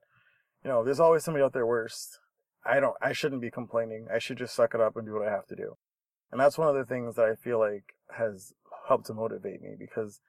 you 0.63 0.69
know, 0.69 0.83
there's 0.83 0.99
always 0.99 1.23
somebody 1.23 1.43
out 1.43 1.53
there 1.53 1.65
worse. 1.65 2.19
I 2.65 2.79
don't, 2.79 2.95
I 3.01 3.11
shouldn't 3.11 3.41
be 3.41 3.51
complaining. 3.51 4.07
I 4.13 4.19
should 4.19 4.37
just 4.37 4.55
suck 4.55 4.73
it 4.73 4.81
up 4.81 4.95
and 4.95 5.05
do 5.05 5.13
what 5.13 5.27
I 5.27 5.31
have 5.31 5.47
to 5.47 5.55
do. 5.55 5.75
And 6.31 6.39
that's 6.39 6.57
one 6.57 6.69
of 6.69 6.75
the 6.75 6.85
things 6.85 7.15
that 7.15 7.25
I 7.25 7.35
feel 7.35 7.59
like 7.59 7.93
has 8.17 8.53
help 8.87 9.05
to 9.05 9.13
motivate 9.13 9.61
me 9.61 9.75
because 9.77 10.19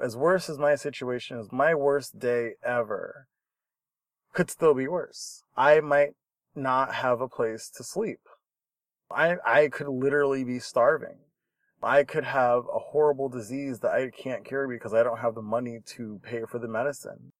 as 0.00 0.16
worse 0.16 0.48
as 0.48 0.58
my 0.58 0.74
situation 0.74 1.38
is, 1.38 1.52
my 1.52 1.74
worst 1.74 2.18
day 2.18 2.52
ever 2.64 3.28
could 4.32 4.50
still 4.50 4.74
be 4.74 4.88
worse. 4.88 5.44
I 5.56 5.80
might 5.80 6.14
not 6.54 6.94
have 6.94 7.20
a 7.20 7.28
place 7.28 7.70
to 7.76 7.84
sleep. 7.84 8.20
I, 9.10 9.36
I 9.46 9.68
could 9.68 9.88
literally 9.88 10.44
be 10.44 10.58
starving. 10.58 11.18
I 11.82 12.02
could 12.02 12.24
have 12.24 12.64
a 12.74 12.78
horrible 12.78 13.28
disease 13.28 13.80
that 13.80 13.92
I 13.92 14.10
can't 14.10 14.44
cure 14.44 14.66
because 14.66 14.94
I 14.94 15.02
don't 15.02 15.18
have 15.18 15.34
the 15.34 15.42
money 15.42 15.80
to 15.96 16.20
pay 16.24 16.42
for 16.48 16.58
the 16.58 16.66
medicine. 16.66 17.32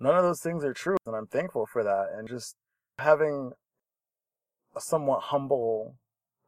None 0.00 0.16
of 0.16 0.24
those 0.24 0.40
things 0.40 0.64
are 0.64 0.74
true, 0.74 0.96
and 1.06 1.14
I'm 1.14 1.28
thankful 1.28 1.66
for 1.66 1.84
that. 1.84 2.08
And 2.14 2.28
just 2.28 2.56
having 2.98 3.52
a 4.74 4.80
somewhat 4.80 5.22
humble 5.22 5.94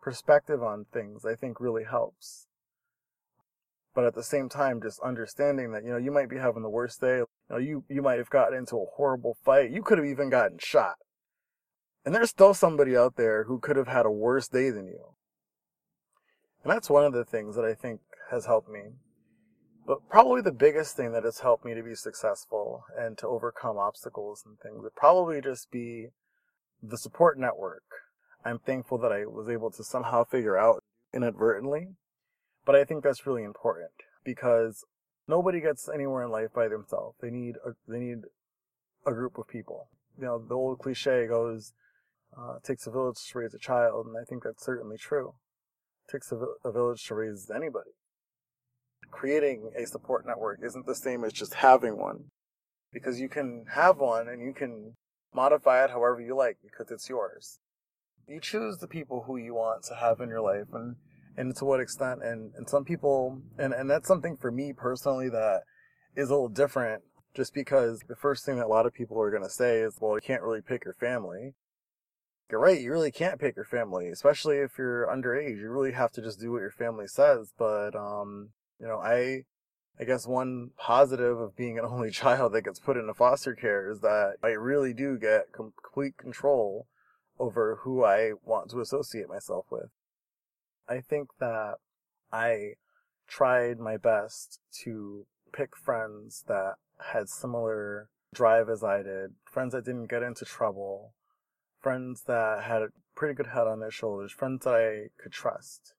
perspective 0.02 0.62
on 0.62 0.86
things, 0.92 1.24
I 1.24 1.36
think 1.36 1.60
really 1.60 1.84
helps 1.84 2.47
but 3.98 4.06
at 4.06 4.14
the 4.14 4.22
same 4.22 4.48
time 4.48 4.80
just 4.80 5.00
understanding 5.00 5.72
that 5.72 5.82
you 5.82 5.90
know 5.90 5.96
you 5.96 6.12
might 6.12 6.30
be 6.30 6.38
having 6.38 6.62
the 6.62 6.70
worst 6.70 7.00
day 7.00 7.16
you 7.16 7.26
know 7.50 7.58
you 7.58 7.82
you 7.88 8.00
might 8.00 8.18
have 8.18 8.30
gotten 8.30 8.56
into 8.56 8.76
a 8.76 8.86
horrible 8.94 9.36
fight 9.44 9.72
you 9.72 9.82
could 9.82 9.98
have 9.98 10.06
even 10.06 10.30
gotten 10.30 10.56
shot 10.56 10.94
and 12.04 12.14
there's 12.14 12.30
still 12.30 12.54
somebody 12.54 12.96
out 12.96 13.16
there 13.16 13.42
who 13.44 13.58
could 13.58 13.74
have 13.76 13.88
had 13.88 14.06
a 14.06 14.10
worse 14.10 14.46
day 14.46 14.70
than 14.70 14.86
you 14.86 15.14
And 16.62 16.72
that's 16.72 16.88
one 16.88 17.04
of 17.04 17.12
the 17.12 17.24
things 17.24 17.56
that 17.56 17.64
I 17.64 17.74
think 17.74 18.00
has 18.30 18.46
helped 18.46 18.70
me. 18.70 18.82
But 19.84 20.08
probably 20.08 20.42
the 20.42 20.52
biggest 20.52 20.96
thing 20.96 21.12
that 21.12 21.24
has 21.24 21.40
helped 21.40 21.64
me 21.64 21.74
to 21.74 21.82
be 21.82 21.96
successful 21.96 22.84
and 22.96 23.18
to 23.18 23.26
overcome 23.26 23.78
obstacles 23.78 24.44
and 24.46 24.58
things 24.60 24.80
would 24.80 24.94
probably 24.94 25.40
just 25.40 25.72
be 25.72 26.10
the 26.80 26.96
support 26.96 27.36
network. 27.36 27.82
I'm 28.44 28.60
thankful 28.60 28.98
that 28.98 29.12
I 29.12 29.26
was 29.26 29.48
able 29.48 29.72
to 29.72 29.82
somehow 29.82 30.22
figure 30.22 30.56
out 30.56 30.84
inadvertently. 31.12 31.88
But 32.68 32.76
I 32.76 32.84
think 32.84 33.02
that's 33.02 33.26
really 33.26 33.44
important 33.44 33.92
because 34.22 34.84
nobody 35.26 35.58
gets 35.58 35.88
anywhere 35.88 36.22
in 36.24 36.30
life 36.30 36.52
by 36.54 36.68
themselves. 36.68 37.16
They 37.18 37.30
need 37.30 37.54
a, 37.64 37.70
they 37.90 37.98
need 37.98 38.18
a 39.06 39.12
group 39.12 39.38
of 39.38 39.48
people. 39.48 39.88
You 40.18 40.26
know, 40.26 40.38
the 40.46 40.54
old 40.54 40.78
cliche 40.78 41.26
goes, 41.26 41.72
uh, 42.36 42.56
it 42.56 42.64
takes 42.64 42.86
a 42.86 42.90
village 42.90 43.16
to 43.32 43.38
raise 43.38 43.54
a 43.54 43.58
child, 43.58 44.04
and 44.04 44.16
I 44.20 44.24
think 44.28 44.42
that's 44.42 44.62
certainly 44.62 44.98
true. 44.98 45.32
It 46.06 46.12
takes 46.12 46.30
a, 46.30 46.36
a 46.62 46.70
village 46.70 47.02
to 47.04 47.14
raise 47.14 47.50
anybody. 47.50 47.92
Creating 49.10 49.70
a 49.74 49.86
support 49.86 50.26
network 50.26 50.60
isn't 50.62 50.84
the 50.84 50.94
same 50.94 51.24
as 51.24 51.32
just 51.32 51.54
having 51.54 51.96
one, 51.96 52.24
because 52.92 53.18
you 53.18 53.30
can 53.30 53.64
have 53.72 53.96
one 53.96 54.28
and 54.28 54.42
you 54.42 54.52
can 54.52 54.92
modify 55.32 55.84
it 55.84 55.90
however 55.90 56.20
you 56.20 56.36
like 56.36 56.58
because 56.62 56.90
it's 56.90 57.08
yours. 57.08 57.60
You 58.26 58.40
choose 58.40 58.76
the 58.76 58.88
people 58.88 59.24
who 59.26 59.38
you 59.38 59.54
want 59.54 59.84
to 59.84 59.94
have 59.94 60.20
in 60.20 60.28
your 60.28 60.42
life 60.42 60.68
and, 60.74 60.96
and 61.38 61.54
to 61.56 61.64
what 61.64 61.80
extent. 61.80 62.22
And, 62.22 62.52
and 62.56 62.68
some 62.68 62.84
people, 62.84 63.40
and, 63.56 63.72
and 63.72 63.88
that's 63.88 64.08
something 64.08 64.36
for 64.36 64.50
me 64.50 64.72
personally 64.72 65.28
that 65.30 65.62
is 66.16 66.30
a 66.30 66.32
little 66.32 66.48
different 66.48 67.04
just 67.34 67.54
because 67.54 68.02
the 68.08 68.16
first 68.16 68.44
thing 68.44 68.56
that 68.56 68.66
a 68.66 68.68
lot 68.68 68.86
of 68.86 68.92
people 68.92 69.20
are 69.20 69.30
going 69.30 69.44
to 69.44 69.48
say 69.48 69.78
is, 69.78 69.98
well, 70.00 70.16
you 70.16 70.20
can't 70.20 70.42
really 70.42 70.60
pick 70.60 70.84
your 70.84 70.94
family. 70.94 71.54
You're 72.50 72.60
right, 72.60 72.80
you 72.80 72.90
really 72.90 73.12
can't 73.12 73.38
pick 73.38 73.54
your 73.54 73.64
family, 73.64 74.08
especially 74.08 74.56
if 74.56 74.78
you're 74.78 75.06
underage. 75.06 75.58
You 75.58 75.70
really 75.70 75.92
have 75.92 76.10
to 76.12 76.22
just 76.22 76.40
do 76.40 76.50
what 76.50 76.60
your 76.60 76.72
family 76.72 77.06
says. 77.06 77.52
But, 77.56 77.94
um, 77.94 78.48
you 78.80 78.88
know, 78.88 78.98
I, 78.98 79.44
I 80.00 80.04
guess 80.04 80.26
one 80.26 80.70
positive 80.76 81.38
of 81.38 81.56
being 81.56 81.78
an 81.78 81.84
only 81.88 82.10
child 82.10 82.52
that 82.54 82.64
gets 82.64 82.80
put 82.80 82.96
into 82.96 83.14
foster 83.14 83.54
care 83.54 83.88
is 83.88 84.00
that 84.00 84.36
I 84.42 84.48
really 84.48 84.92
do 84.92 85.18
get 85.18 85.52
complete 85.52 86.16
control 86.16 86.88
over 87.38 87.78
who 87.82 88.02
I 88.02 88.32
want 88.44 88.70
to 88.70 88.80
associate 88.80 89.28
myself 89.28 89.66
with. 89.70 89.90
I 90.88 91.00
think 91.00 91.28
that 91.38 91.74
I 92.32 92.74
tried 93.26 93.78
my 93.78 93.96
best 93.96 94.60
to 94.84 95.26
pick 95.52 95.76
friends 95.76 96.44
that 96.48 96.74
had 97.12 97.28
similar 97.28 98.08
drive 98.34 98.68
as 98.68 98.82
I 98.82 99.02
did, 99.02 99.34
friends 99.44 99.72
that 99.72 99.84
didn't 99.84 100.10
get 100.10 100.22
into 100.22 100.44
trouble, 100.44 101.14
friends 101.80 102.22
that 102.26 102.64
had 102.64 102.82
a 102.82 102.88
pretty 103.14 103.34
good 103.34 103.48
head 103.48 103.66
on 103.66 103.80
their 103.80 103.90
shoulders, 103.90 104.32
friends 104.32 104.64
that 104.64 104.74
I 104.74 105.22
could 105.22 105.32
trust. 105.32 105.94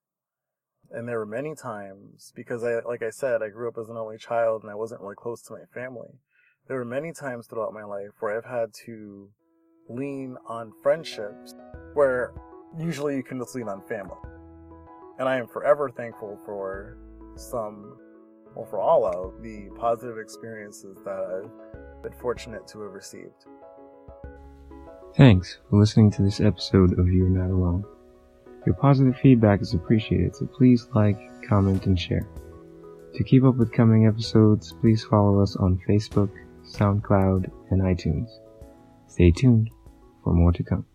And 0.90 1.08
there 1.08 1.18
were 1.18 1.26
many 1.26 1.54
times, 1.54 2.32
because 2.34 2.64
I, 2.64 2.80
like 2.80 3.02
I 3.02 3.10
said, 3.10 3.42
I 3.42 3.48
grew 3.48 3.68
up 3.68 3.78
as 3.78 3.88
an 3.88 3.96
only 3.96 4.18
child 4.18 4.62
and 4.62 4.70
I 4.70 4.74
wasn't 4.74 5.00
really 5.00 5.14
close 5.14 5.40
to 5.42 5.52
my 5.52 5.64
family. 5.72 6.18
There 6.66 6.78
were 6.78 6.84
many 6.84 7.12
times 7.12 7.46
throughout 7.46 7.72
my 7.72 7.84
life 7.84 8.10
where 8.18 8.36
I've 8.36 8.44
had 8.44 8.72
to 8.86 9.30
lean 9.88 10.36
on 10.46 10.72
friendships 10.82 11.54
where 11.94 12.32
usually 12.78 13.16
you 13.16 13.22
can 13.22 13.38
just 13.38 13.54
lean 13.54 13.68
on 13.68 13.82
family. 13.82 14.18
And 15.20 15.28
I 15.28 15.36
am 15.36 15.46
forever 15.46 15.90
thankful 15.90 16.38
for 16.46 16.96
some, 17.36 17.98
well, 18.54 18.64
for 18.64 18.80
all 18.80 19.04
of 19.04 19.42
the 19.42 19.68
positive 19.78 20.16
experiences 20.16 20.96
that 21.04 21.12
I've 21.12 22.02
been 22.02 22.18
fortunate 22.18 22.66
to 22.68 22.80
have 22.80 22.92
received. 22.92 23.44
Thanks 25.14 25.58
for 25.68 25.78
listening 25.78 26.10
to 26.12 26.22
this 26.22 26.40
episode 26.40 26.98
of 26.98 27.06
You're 27.06 27.28
Not 27.28 27.50
Alone. 27.50 27.84
Your 28.64 28.74
positive 28.76 29.14
feedback 29.18 29.60
is 29.60 29.74
appreciated, 29.74 30.36
so 30.36 30.46
please 30.46 30.88
like, 30.94 31.18
comment, 31.46 31.84
and 31.84 32.00
share. 32.00 32.26
To 33.14 33.22
keep 33.22 33.44
up 33.44 33.56
with 33.56 33.72
coming 33.72 34.06
episodes, 34.06 34.72
please 34.80 35.04
follow 35.04 35.42
us 35.42 35.54
on 35.54 35.82
Facebook, 35.86 36.30
SoundCloud, 36.64 37.50
and 37.70 37.82
iTunes. 37.82 38.30
Stay 39.06 39.32
tuned 39.32 39.68
for 40.24 40.32
more 40.32 40.52
to 40.52 40.62
come. 40.62 40.86